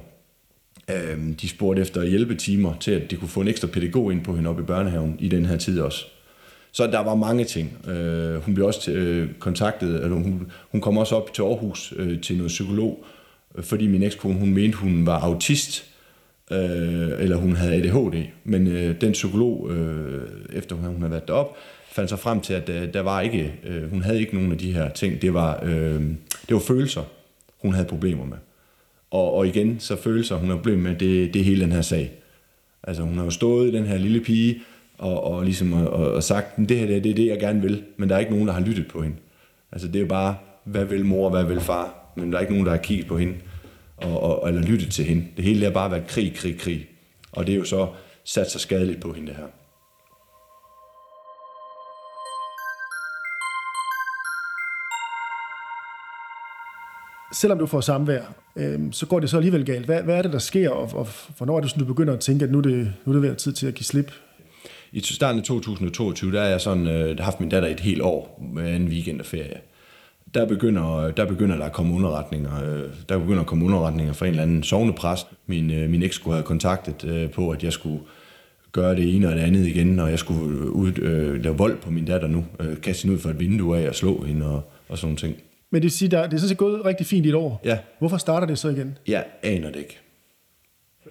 [0.91, 4.37] Øh, de spurgte efter hjælpetimer til, at de kunne få en ekstra pædagog ind på
[4.37, 6.07] hende op i børnehaven i den her tid også.
[6.73, 7.87] Så der var mange ting.
[7.89, 12.21] Øh, hun blev også øh, kontaktet, eller hun, hun kom også op til Aarhus øh,
[12.21, 13.05] til noget psykolog,
[13.55, 15.85] øh, fordi min ekskone, hun mente, hun var autist,
[16.51, 18.27] øh, eller hun havde ADHD.
[18.45, 21.57] Men øh, den psykolog, øh, efter hun havde været derop,
[21.93, 24.59] fandt sig frem til, at øh, der var ikke, øh, hun havde ikke nogen af
[24.59, 25.23] de her ting.
[25.23, 26.03] Det var, øh,
[26.49, 27.03] det var følelser,
[27.63, 28.37] hun havde problemer med.
[29.11, 31.83] Og, og igen, så følelser, hun har problemer med, det, det er hele den her
[31.83, 32.13] sag.
[32.83, 34.61] Altså hun har jo stået, den her lille pige,
[34.99, 37.83] og, og ligesom og, og sagt, det her det, det er det, jeg gerne vil,
[37.97, 39.17] men der er ikke nogen, der har lyttet på hende.
[39.73, 42.53] Altså det er jo bare, hvad vil mor, hvad vil far, men der er ikke
[42.53, 43.35] nogen, der har kigget på hende,
[43.97, 45.25] og, og, eller lyttet til hende.
[45.37, 46.87] Det hele har bare været krig, krig, krig.
[47.33, 47.89] Og det er jo så
[48.25, 49.45] sat sig skadeligt på hende, det her.
[57.33, 58.23] Selvom du får samvær,
[58.57, 59.87] øh, så går det så alligevel galt.
[59.87, 62.21] Hvad, hvad er det, der sker, og, og hvornår er det sådan, du begynder at
[62.21, 64.13] tænke, at nu er det, nu er det ved tid til at give slip?
[64.93, 68.03] I starten af 2022, der er jeg sådan, øh, der haft min datter et helt
[68.03, 69.61] år med en weekend og ferie.
[70.35, 72.65] Der begynder, der begynder der at komme underretninger.
[72.65, 75.27] Øh, der begynder at komme underretninger fra en eller anden sovnepræst.
[75.47, 78.01] Min, øh, min eks skulle have kontaktet øh, på, at jeg skulle
[78.73, 81.91] gøre det ene og det andet igen, og jeg skulle ud, øh, lave vold på
[81.91, 82.45] min datter nu.
[82.61, 85.17] Øh, kaste hende ud for et vindue af og slå hende og, og sådan nogle
[85.17, 85.48] ting.
[85.71, 87.61] Men det, siger, der, det er sådan set gået rigtig fint i et år.
[87.65, 87.79] Ja.
[87.99, 88.99] Hvorfor starter det så igen?
[89.07, 89.99] Jeg aner det ikke.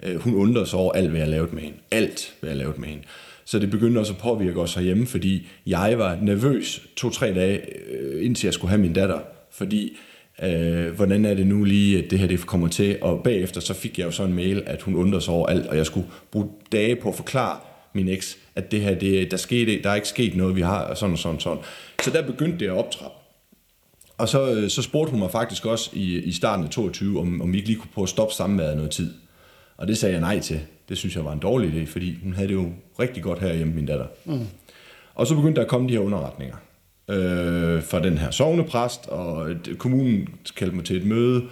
[0.02, 1.78] Øh, hun undrede sig over alt, hvad jeg lavede med hende.
[1.90, 3.02] Alt, hvad jeg lavede med hende.
[3.44, 8.24] Så det begyndte også at påvirke os herhjemme, fordi jeg var nervøs to-tre dage, øh,
[8.24, 9.18] indtil jeg skulle have min datter.
[9.50, 9.96] Fordi,
[10.42, 12.98] øh, hvordan er det nu lige, at det her det kommer til?
[13.00, 15.66] Og bagefter så fik jeg jo så en mail, at hun undrede sig over alt,
[15.66, 17.58] og jeg skulle bruge dage på at forklare
[17.92, 20.94] min eks, at det her, det, der, skete, der er ikke sket noget, vi har,
[20.94, 21.58] sådan og sådan sådan.
[22.02, 23.17] Så der begyndte det at optrappe.
[24.18, 27.40] Og så, øh, så spurgte hun mig faktisk også i, i starten af 22, om,
[27.40, 29.14] om vi ikke lige kunne prøve at stoppe samværet noget tid.
[29.76, 30.60] Og det sagde jeg nej til.
[30.88, 32.68] Det synes jeg var en dårlig idé, fordi hun havde det jo
[33.00, 34.06] rigtig godt herhjemme, min datter.
[34.24, 34.46] Mm.
[35.14, 36.56] Og så begyndte der at komme de her underretninger
[37.08, 41.42] øh, fra den her sovnepræst, og kommunen kaldte mig til et møde.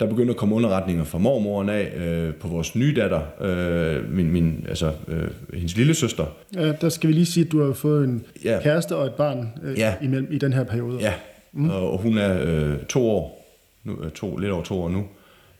[0.00, 4.30] Der begyndte at komme underretninger fra mormoren af øh, på vores nye datter, øh, min,
[4.30, 6.26] min, altså øh, hendes lille søster.
[6.54, 8.58] Ja, der skal vi lige sige, at du har fået en ja.
[8.62, 9.94] kæreste og et barn øh, ja.
[10.02, 10.98] imellem, i den her periode.
[11.00, 11.12] Ja,
[11.52, 11.70] mm.
[11.70, 13.44] og hun er øh, to år,
[13.84, 15.04] nu, øh, to, lidt over to år nu.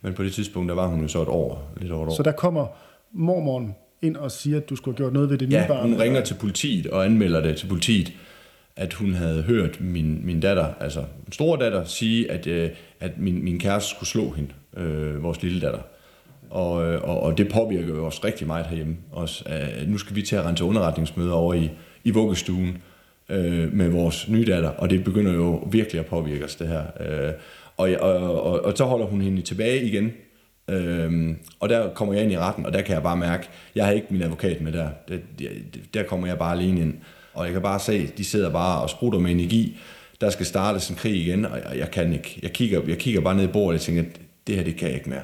[0.03, 2.16] Men på det tidspunkt, der var hun jo så et år, lidt over et år.
[2.16, 2.66] Så der kommer
[3.12, 5.88] mormoren ind og siger, at du skulle have gjort noget ved det nye ja, barn?
[5.88, 8.12] hun ringer til politiet og anmelder det til politiet,
[8.76, 12.70] at hun havde hørt min, min datter, altså en store datter, sige, at, øh,
[13.01, 15.80] at min, min kæreste skulle slå hende, øh, vores lille datter.
[16.51, 18.97] Og, øh, og, og det påvirker jo også rigtig meget herhjemme.
[19.12, 21.70] Også, øh, nu skal vi til at rense underretningsmøder over i,
[22.05, 22.78] i vuggestuen
[23.29, 26.83] øh, med vores nye datter, og det begynder jo virkelig at påvirke os, det her.
[27.01, 27.33] Øh,
[27.77, 30.12] og, og, og, og så holder hun hende tilbage igen,
[30.70, 33.85] Øhm, og der kommer jeg ind i retten, og der kan jeg bare mærke, jeg
[33.85, 34.89] har ikke min advokat med der.
[35.09, 35.18] Der,
[35.95, 36.95] der kommer jeg bare alene ind.
[37.35, 39.79] Og jeg kan bare se, de sidder bare og sprutter med energi.
[40.20, 42.41] Der skal startes en krig igen, og jeg, jeg kan ikke.
[42.43, 44.05] Jeg kigger, jeg kigger bare ned i bordet og tænker,
[44.47, 45.23] det her, det kan jeg ikke mere.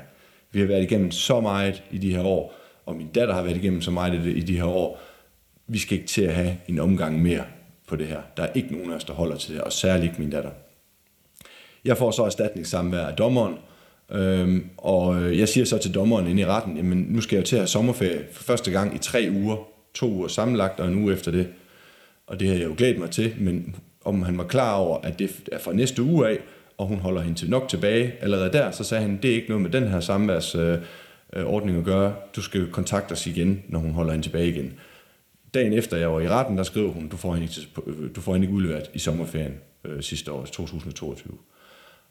[0.52, 2.54] Vi har været igennem så meget i de her år,
[2.86, 5.00] og min datter har været igennem så meget i de her år.
[5.66, 7.44] Vi skal ikke til at have en omgang mere
[7.88, 8.20] på det her.
[8.36, 10.50] Der er ikke nogen af os, der holder til det, og særligt ikke min datter.
[11.84, 13.54] Jeg får så erstatningssamvær af dommeren,
[14.12, 17.44] Øhm, og øh, jeg siger så til dommeren inde i retten, jamen nu skal jeg
[17.44, 19.56] til at have sommerferie for første gang i tre uger,
[19.94, 21.48] to uger sammenlagt og en uge efter det.
[22.26, 25.18] Og det har jeg jo glædet mig til, men om han var klar over, at
[25.18, 26.38] det er fra næste uge af,
[26.78, 29.48] og hun holder hende til nok tilbage allerede der, så sagde han, det er ikke
[29.48, 32.14] noget med den her samværsordning øh, øh at gøre.
[32.36, 34.72] Du skal kontakte os igen, når hun holder hende tilbage igen.
[35.54, 38.32] Dagen efter jeg var i retten, der skrev hun, du får hende ikke, du får
[38.32, 41.34] hende ikke udleveret i sommerferien øh, sidste år, 2022.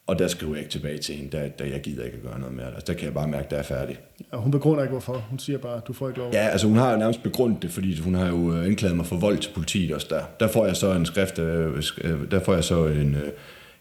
[0.08, 2.40] Og der skriver jeg ikke tilbage til hende, da, da jeg gider ikke at gøre
[2.40, 2.68] noget mere.
[2.68, 3.98] Altså, der kan jeg bare mærke, at der er færdig.
[4.32, 5.14] Og hun begrunder ikke, hvorfor.
[5.14, 6.34] Hun siger bare, du får ikke lov.
[6.34, 9.06] Ja, altså hun har jo nærmest begrundet det, fordi hun har jo øh, indklaget mig
[9.06, 10.24] for vold til politiet også der.
[10.40, 13.18] Der får jeg så en skrift, øh, øh, der får jeg så en,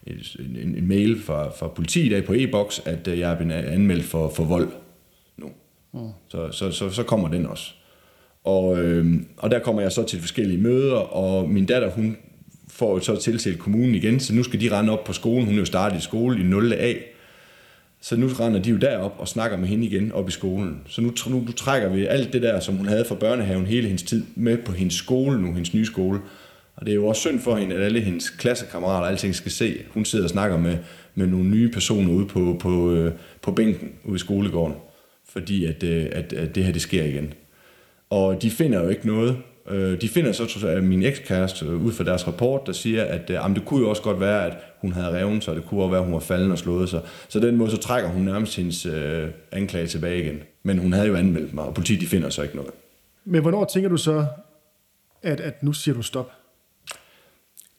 [0.07, 4.29] en, en mail fra, fra politiet af på e-boks, at jeg er blevet anmeldt for,
[4.29, 4.69] for vold
[5.37, 5.51] nu.
[5.93, 6.09] Mm.
[6.27, 7.73] Så, så, så, så kommer den også.
[8.47, 9.05] Og, øh,
[9.37, 12.17] og der kommer jeg så til forskellige møder, og min datter, hun
[12.67, 15.45] får jo så tiltalt kommunen igen, så nu skal de rende op på skolen.
[15.45, 16.73] Hun er jo startet i skole i 0.
[16.73, 16.93] A.
[18.01, 20.81] Så nu render de jo derop og snakker med hende igen op i skolen.
[20.87, 23.87] Så nu, nu, nu trækker vi alt det der, som hun havde fra børnehaven hele
[23.87, 26.19] hendes tid, med på hendes skole nu, hendes nye skole.
[26.75, 29.51] Og det er jo også synd for hende, at alle hendes klassekammerater og alting skal
[29.51, 29.77] se.
[29.89, 30.77] Hun sidder og snakker med,
[31.15, 34.75] med nogle nye personer ude på, på, øh, på bænken ude i skolegården.
[35.29, 37.33] Fordi at, øh, at, at det her, det sker igen.
[38.09, 39.37] Og de finder jo ikke noget.
[39.69, 43.29] Øh, de finder så at min ekskæreste øh, ud fra deres rapport, der siger, at
[43.29, 45.83] øh, det kunne jo også godt være, at hun havde revet sig, og det kunne
[45.83, 47.01] også være, at hun var falden og slået sig.
[47.27, 50.43] Så den måde, så trækker hun nærmest hendes øh, anklage tilbage igen.
[50.63, 52.71] Men hun havde jo anmeldt mig, og politiet de finder så ikke noget.
[53.25, 54.25] Men hvornår tænker du så,
[55.23, 56.31] at, at nu siger du stop?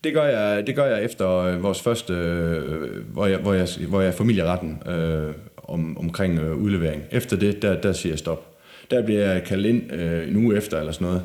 [0.05, 4.01] Det gør jeg, det gør jeg efter vores første, øh, hvor, jeg, hvor, jeg, hvor
[4.01, 7.03] jeg familieretten øh, om, omkring øh, udlevering.
[7.11, 8.58] Efter det, der, der siger jeg stop.
[8.91, 11.23] Der bliver jeg kaldt ind øh, en uge efter eller sådan noget,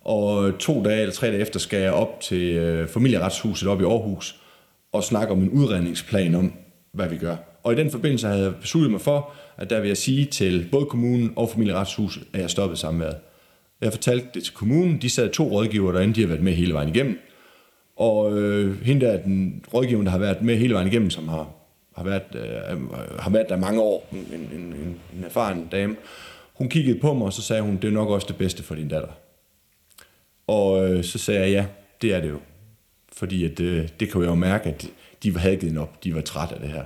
[0.00, 3.80] og øh, to dage eller tre dage efter skal jeg op til øh, familieretshuset op
[3.80, 4.40] i Aarhus
[4.92, 6.52] og snakke om en udredningsplan om,
[6.92, 7.36] hvad vi gør.
[7.62, 10.68] Og i den forbindelse havde jeg besluttet mig for, at der vil jeg sige til
[10.72, 13.16] både kommunen og familieretshuset, at jeg stoppede samværet.
[13.80, 14.98] Jeg fortalte det til kommunen.
[15.02, 17.18] De sad to rådgiver derinde, de har været med hele vejen igennem.
[17.96, 21.48] Og øh, hende der, den rådgiver, der har været med hele vejen igennem, som har,
[21.96, 24.74] har, været, øh, har været der mange år, en, en, en,
[25.16, 25.96] en erfaren dame,
[26.60, 28.74] hun kiggede på mig, og så sagde hun, det er nok også det bedste for
[28.74, 29.08] din datter.
[30.46, 31.66] Og øh, så sagde jeg, ja,
[32.02, 32.40] det er det jo.
[33.12, 34.86] Fordi at, øh, det kan jeg jo mærke, at
[35.22, 36.04] de havde givet op.
[36.04, 36.84] De var trætte af det her.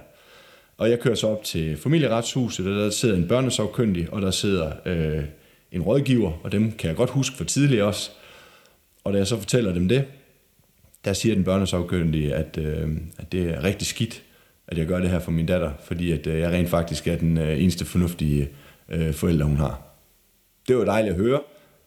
[0.77, 4.73] Og jeg kører så op til familieretshuset, og der sidder en børnesovkyndig, og der sidder
[4.87, 5.25] øh,
[5.73, 8.11] en rådgiver, og dem kan jeg godt huske for tidligere også.
[9.05, 10.05] Og da jeg så fortæller dem det,
[11.05, 14.23] der siger den børnesagkyndige, at, øh, at det er rigtig skidt,
[14.69, 17.17] at jeg gør det her for min datter, fordi at øh, jeg rent faktisk er
[17.17, 18.49] den øh, eneste fornuftige
[18.89, 19.83] øh, forældre, hun har.
[20.69, 21.41] Det var dejligt at høre,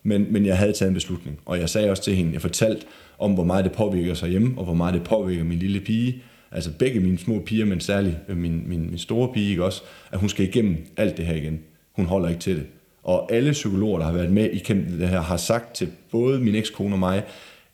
[0.03, 1.39] men, men jeg havde taget en beslutning.
[1.45, 2.85] Og jeg sagde også til hende, jeg fortalte
[3.19, 6.23] om, hvor meget det påvirker sig hjemme, og hvor meget det påvirker min lille pige.
[6.51, 9.81] Altså begge mine små piger, men særligt øh, min, min, min store pige, ikke også?
[10.11, 11.59] At hun skal igennem alt det her igen.
[11.91, 12.65] Hun holder ikke til det.
[13.03, 14.57] Og alle psykologer, der har været med i
[14.99, 17.23] det her, har sagt til både min ekskone og mig,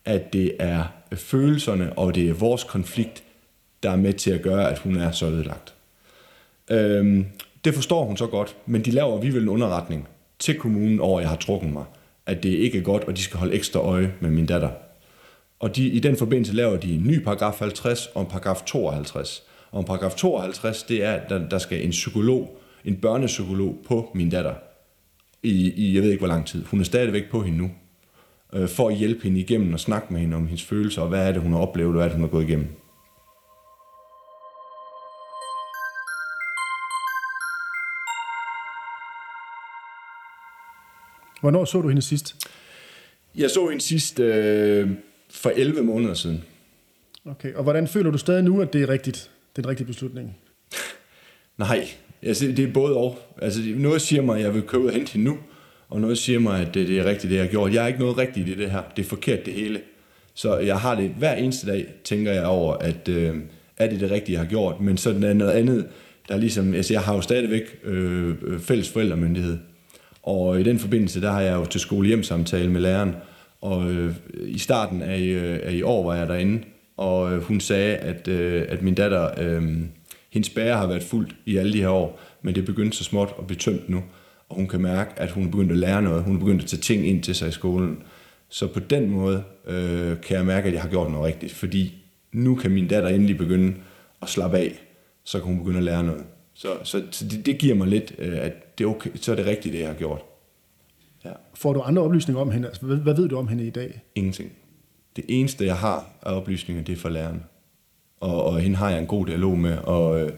[0.04, 3.22] at det er følelserne og det er vores konflikt,
[3.82, 5.74] der er med til at gøre, at hun er så ødelagt.
[6.70, 7.26] Øhm,
[7.64, 10.08] det forstår hun så godt, men de laver alligevel en underretning
[10.38, 11.84] til kommunen over, at jeg har trukket mig,
[12.26, 14.70] at det ikke er godt, og de skal holde ekstra øje med min datter.
[15.60, 19.42] Og de, i den forbindelse laver de en ny paragraf 50 og en paragraf 52.
[19.70, 24.10] Og en paragraf 52, det er, at der, der skal en psykolog, en børnepsykolog på
[24.14, 24.54] min datter
[25.42, 26.64] i, i, jeg ved ikke hvor lang tid.
[26.64, 27.70] Hun er stadigvæk på hende nu.
[28.52, 31.28] Øh, for at hjælpe hende igennem og snakke med hende om hendes følelser, og hvad
[31.28, 32.68] er det, hun har oplevet, og hvad er det, hun har gået igennem.
[41.44, 42.36] Hvornår så du hende sidst?
[43.36, 44.90] Jeg så hende sidst øh,
[45.30, 46.44] for 11 måneder siden.
[47.24, 49.30] Okay, og hvordan føler du stadig nu, at det er rigtigt?
[49.56, 50.36] Det er en rigtig beslutning?
[51.56, 51.88] Nej,
[52.22, 53.18] altså, det er både og.
[53.42, 55.38] Altså, noget siger mig, at jeg vil købe og hente hende nu,
[55.88, 57.74] og noget siger mig, at det, det er rigtigt, det jeg har gjort.
[57.74, 58.82] Jeg er ikke noget rigtigt i det her.
[58.96, 59.80] Det er forkert, det hele.
[60.34, 63.36] Så jeg har det hver eneste dag, tænker jeg over, at øh,
[63.76, 64.80] er det det rigtige, jeg har gjort.
[64.80, 65.88] Men så er noget andet,
[66.28, 69.58] der er ligesom, altså jeg har jo stadigvæk øh, fælles forældremyndighed.
[70.24, 73.14] Og i den forbindelse, der har jeg jo til skolehjemsamtale med læreren,
[73.60, 74.14] og øh,
[74.46, 76.62] i starten af, øh, af i år var jeg derinde,
[76.96, 79.62] og øh, hun sagde, at, øh, at min datter, øh,
[80.30, 83.34] hendes bære har været fuldt i alle de her år, men det begyndte så småt
[83.38, 84.02] at blive tømt nu,
[84.48, 86.68] og hun kan mærke, at hun er begyndt at lære noget, hun er begyndt at
[86.68, 87.98] tage ting ind til sig i skolen.
[88.48, 91.94] Så på den måde øh, kan jeg mærke, at jeg har gjort noget rigtigt, fordi
[92.32, 93.74] nu kan min datter endelig begynde
[94.22, 94.72] at slappe af,
[95.24, 96.24] så kan hun begynde at lære noget.
[96.54, 99.36] Så, så, så det, det giver mig lidt, øh, at det er okay, så er
[99.36, 100.24] det rigtigt, det jeg har gjort.
[101.24, 101.32] Ja.
[101.54, 102.68] Får du andre oplysninger om hende?
[102.68, 104.02] Altså, hvad, hvad ved du om hende i dag?
[104.14, 104.52] Ingenting.
[105.16, 107.44] Det eneste, jeg har af oplysninger, det er fra læreren.
[108.20, 110.32] Og, og hende har jeg en god dialog med, og øh,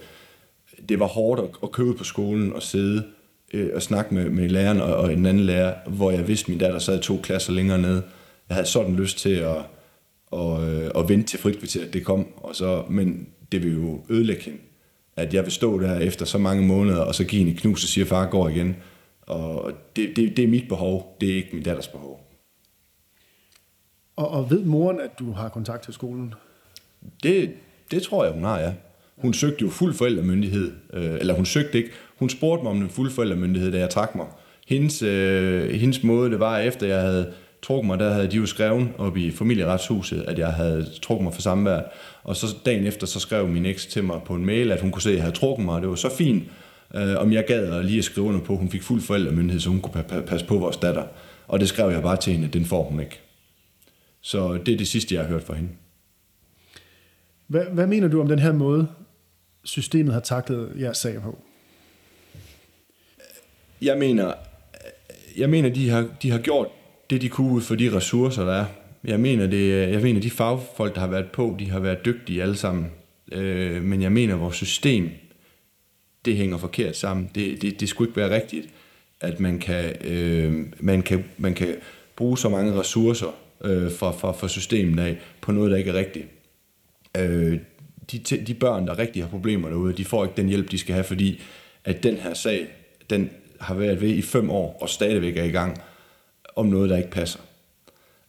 [0.88, 3.04] det var hårdt at, at købe på skolen og sidde
[3.52, 6.48] øh, og snakke med, med læreren og, og en anden lærer, hvor jeg vidste, at
[6.48, 8.02] min datter sad to klasser længere nede.
[8.48, 9.56] Jeg havde sådan lyst til at,
[10.26, 14.42] og, øh, at vente til frikvarteret, det kom, og så, men det vil jo ødelægge
[14.42, 14.58] hende
[15.16, 17.88] at jeg vil stå der efter så mange måneder, og så give hende knus og
[17.88, 18.76] sige, far går igen.
[19.26, 22.20] Og det, det, det er mit behov, det er ikke min datters behov.
[24.16, 26.34] Og, og ved moren, at du har kontakt til skolen?
[27.22, 27.50] Det,
[27.90, 28.72] det tror jeg, hun har, ja.
[29.16, 31.90] Hun søgte jo fuld forældremyndighed, øh, eller hun søgte ikke.
[32.18, 34.26] Hun spurgte mig om den fuld forældremyndighed, da jeg trak mig.
[34.66, 38.46] Hendes, øh, hendes måde, det var efter jeg havde trukket mig, der havde de jo
[38.46, 41.80] skrevet op i familieretshuset, at jeg havde trukket mig for samvær.
[42.22, 44.90] Og så dagen efter, så skrev min eks til mig på en mail, at hun
[44.90, 46.44] kunne se, at jeg havde trukket mig, og det var så fint,
[46.94, 49.60] øh, om jeg gad at lige at skrive under på, at hun fik fuld forældremyndighed,
[49.60, 51.04] så hun kunne passe på vores datter.
[51.48, 53.20] Og det skrev jeg bare til hende, at den får hun ikke.
[54.20, 55.70] Så det er det sidste, jeg har hørt fra hende.
[57.46, 58.88] Hvad, hvad mener du om den her måde,
[59.64, 61.38] systemet har taklet jeres sag på?
[63.82, 64.32] Jeg mener,
[65.36, 66.68] jeg mener de, har, de har gjort
[67.10, 68.66] det, de kunne ud for de ressourcer, der er.
[69.04, 72.42] Jeg mener, det, jeg mener, de fagfolk, der har været på, de har været dygtige
[72.42, 72.86] alle sammen.
[73.32, 75.10] Øh, men jeg mener, vores system,
[76.24, 77.30] det hænger forkert sammen.
[77.34, 78.68] Det, det, det skulle ikke være rigtigt,
[79.20, 81.74] at man kan, øh, man kan, man kan
[82.16, 83.34] bruge så mange ressourcer
[83.64, 86.26] øh, fra, fra, fra systemet af på noget, der ikke er rigtigt.
[87.16, 87.58] Øh,
[88.12, 90.94] de, de børn, der rigtig har problemer derude, de får ikke den hjælp, de skal
[90.94, 91.40] have, fordi
[91.84, 92.66] at den her sag,
[93.10, 93.30] den
[93.60, 95.82] har været ved i fem år og stadigvæk er i gang
[96.56, 97.40] om noget, der ikke passer.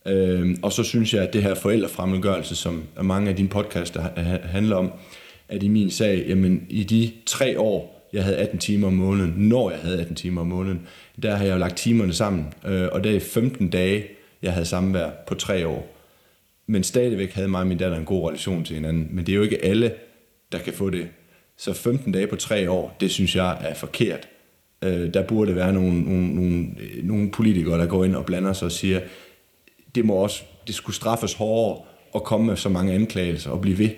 [0.06, 4.02] Øh, og så synes jeg, at det her forældrefremmedgørelse, som mange af dine podcaster
[4.44, 4.92] handler om,
[5.50, 9.34] at i min sag, jamen i de tre år, jeg havde 18 timer om måneden,
[9.38, 10.88] når jeg havde 18 timer om måneden,
[11.24, 14.06] der har jeg jo lagt timerne sammen, øh, og det er 15 dage,
[14.42, 15.94] jeg havde samvær på tre år.
[16.68, 19.08] Men stadigvæk havde mig og min datter en god relation til hinanden.
[19.12, 19.94] Men det er jo ikke alle,
[20.52, 21.08] der kan få det.
[21.58, 24.28] Så 15 dage på tre år, det synes jeg er forkert.
[24.82, 26.68] Øh, der burde være nogle, nogle, nogle,
[27.04, 29.00] nogle politikere, der går ind og blander sig og siger,
[29.96, 31.82] det må også, det skulle straffes hårdere
[32.16, 33.90] at komme med så mange anklagelser og blive ved.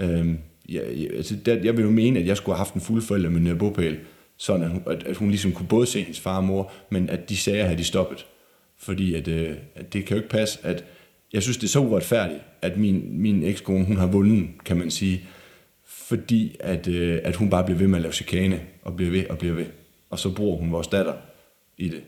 [0.00, 0.34] Øh,
[0.68, 0.82] jeg,
[1.16, 3.54] altså der, jeg vil jo mene, at jeg skulle have haft en fuld forælder med
[3.54, 3.98] bopæl,
[4.36, 7.10] sådan at hun, at, at hun ligesom kunne både se hendes far og mor, men
[7.10, 8.26] at de sager havde de stoppet.
[8.78, 10.84] Fordi at, øh, at det kan jo ikke passe, at
[11.32, 14.90] jeg synes, det er så uretfærdigt, at min, min ekskone, hun har vundet, kan man
[14.90, 15.24] sige,
[15.84, 19.26] fordi at, øh, at hun bare bliver ved med at lave chikane, og bliver ved
[19.30, 19.66] og bliver ved
[20.12, 21.14] og så bruger hun vores datter
[21.78, 22.02] i det.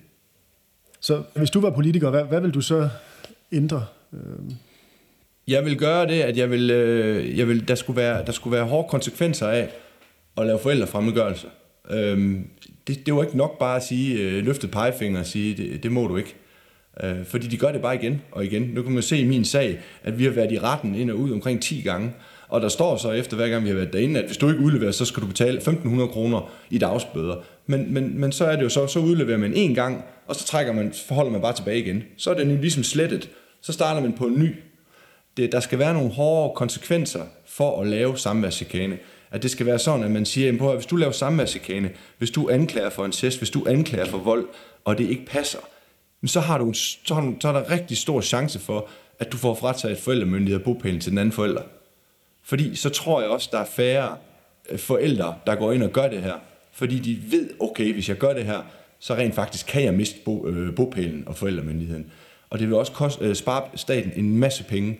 [1.00, 2.88] Så hvis du var politiker, hvad, hvad vil du så
[3.52, 3.86] ændre?
[5.48, 8.56] Jeg vil gøre det, at jeg vil, øh, jeg vil, der, skulle være, der skulle
[8.56, 9.68] være hårde konsekvenser af
[10.36, 11.46] at lave forældrefremmedgørelse.
[11.90, 12.48] Øhm,
[12.86, 15.92] det, det var ikke nok bare at sige, øh, løftet pegefinger og sige, det, det
[15.92, 16.34] må du ikke.
[17.02, 18.62] Øh, fordi de gør det bare igen og igen.
[18.62, 21.18] Nu kan man se i min sag, at vi har været i retten ind og
[21.18, 22.12] ud omkring 10 gange,
[22.54, 24.60] og der står så efter hver gang vi har været derinde, at hvis du ikke
[24.60, 27.36] udleverer, så skal du betale 1.500 kroner i dagsbøder.
[27.66, 30.46] Men, men, men så er det jo så, så udleverer man en gang, og så
[30.46, 32.02] trækker man, forholder man bare tilbage igen.
[32.16, 33.30] Så er den jo ligesom slettet.
[33.60, 34.54] Så starter man på en ny.
[35.36, 38.98] Det, der skal være nogle hårde konsekvenser for at lave samværschikane.
[39.30, 42.48] At det skal være sådan, at man siger, at hvis du laver samværschikane, hvis du
[42.48, 44.46] anklager for en incest, hvis du anklager for vold,
[44.84, 45.58] og det ikke passer,
[46.26, 48.88] så har du, så, har du, så er der rigtig stor chance for,
[49.18, 51.62] at du får frataget forældremyndighed og bopælen til den anden forælder.
[52.44, 54.16] Fordi så tror jeg også, der er færre
[54.70, 56.34] øh, forældre, der går ind og gør det her.
[56.72, 58.62] Fordi de ved, okay, hvis jeg gør det her,
[58.98, 62.12] så rent faktisk kan jeg miste bo, øh, bopælen og forældremyndigheden.
[62.50, 64.98] Og det vil også koste, øh, spare staten en masse penge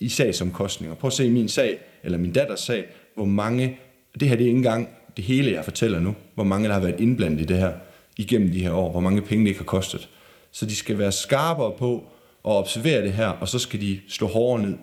[0.00, 0.94] i sagsomkostninger.
[0.96, 3.78] Prøv at se min sag, eller min datters sag, hvor mange,
[4.20, 6.80] det her det er ikke engang det hele, jeg fortæller nu, hvor mange der har
[6.80, 7.72] været indblandet i det her
[8.16, 10.08] igennem de her år, hvor mange penge det ikke har kostet.
[10.50, 12.04] Så de skal være skarpere på
[12.44, 14.78] at observere det her, og så skal de slå hårdere ned.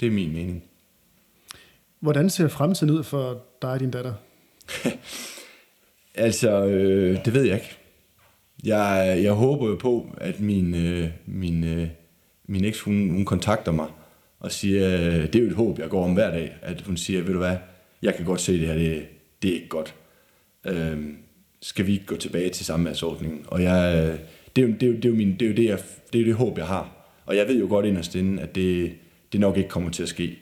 [0.00, 0.64] Det er min mening.
[2.06, 4.14] Hvordan ser fremtiden ud for dig og din datter?
[6.26, 7.76] altså, øh, det ved jeg ikke.
[8.64, 11.88] Jeg, jeg håber jo på, at min, øh, min, øh,
[12.48, 13.86] min eks, hun, hun kontakter mig
[14.40, 16.96] og siger, øh, det er jo et håb, jeg går om hver dag, at hun
[16.96, 17.56] siger, ved du hvad,
[18.02, 19.06] jeg kan godt se det her, det,
[19.42, 19.94] det er ikke godt.
[20.66, 20.98] Øh,
[21.62, 23.44] skal vi ikke gå tilbage til samværsordningen?
[23.46, 24.18] Og jeg, øh,
[24.56, 25.78] det, er jo, det, er jo, det, er jo min, det, er jo det, jeg,
[26.12, 27.12] det, er det håb, jeg har.
[27.24, 28.92] Og jeg ved jo godt inderst inde, at det,
[29.32, 30.38] det nok ikke kommer til at ske.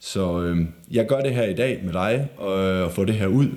[0.00, 3.26] Så øh, jeg gør det her i dag med dig, og, og får det her
[3.26, 3.48] ud,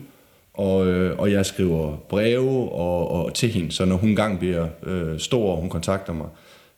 [0.54, 4.68] og, øh, og jeg skriver breve og, og til hende, så når hun gang bliver
[4.84, 6.28] øh, stor, og hun kontakter mig,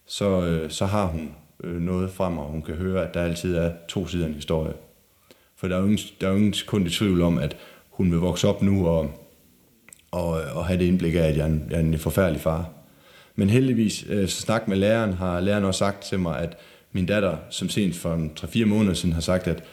[0.06, 1.32] så, øh, så har hun
[1.64, 4.36] øh, noget mig og hun kan høre, at der altid er to sider af en
[4.36, 4.74] historie.
[5.56, 7.58] For der er jo ingen, der er jo ingen kun i tvivl om, at
[7.90, 9.12] hun vil vokse op nu og,
[10.12, 12.70] og, og have det indblik af, at jeg er en, jeg er en forfærdelig far.
[13.36, 16.58] Men heldigvis, øh, så snak med læreren, har læreren også sagt til mig, at
[16.94, 19.64] min datter, som sent for 3-4 måneder siden, har sagt, at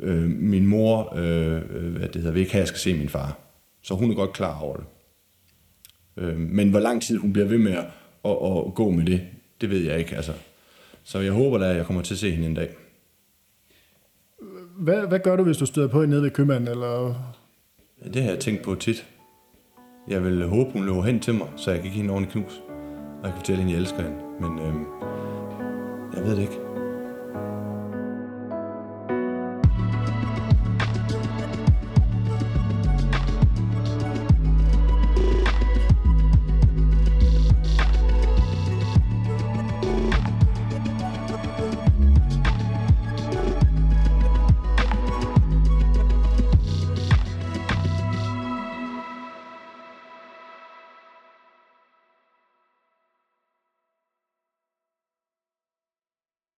[0.00, 1.62] øh, min mor øh,
[1.96, 3.38] hvad det hedder, vil ikke have, at jeg skal se min far.
[3.82, 4.84] Så hun er godt klar over det.
[6.16, 7.84] Øh, men hvor lang tid hun bliver ved med at,
[8.24, 9.20] at, at gå med det,
[9.60, 10.16] det ved jeg ikke.
[10.16, 10.32] Altså.
[11.04, 12.74] Så jeg håber da, at jeg kommer til at se hende en dag.
[14.78, 16.68] Hvad, hvad gør du, hvis du støder på hende nede ved købmanden?
[16.68, 17.14] Eller?
[18.14, 19.06] Det har jeg tænkt på tit.
[20.08, 22.32] Jeg vil håbe, hun løber hen til mig, så jeg kan give hende en ordentlig
[22.32, 22.62] knus.
[23.20, 24.18] Og jeg kan fortælle hende, at jeg elsker hende.
[24.40, 24.74] Men øh,
[26.14, 26.69] jeg ved det ikke.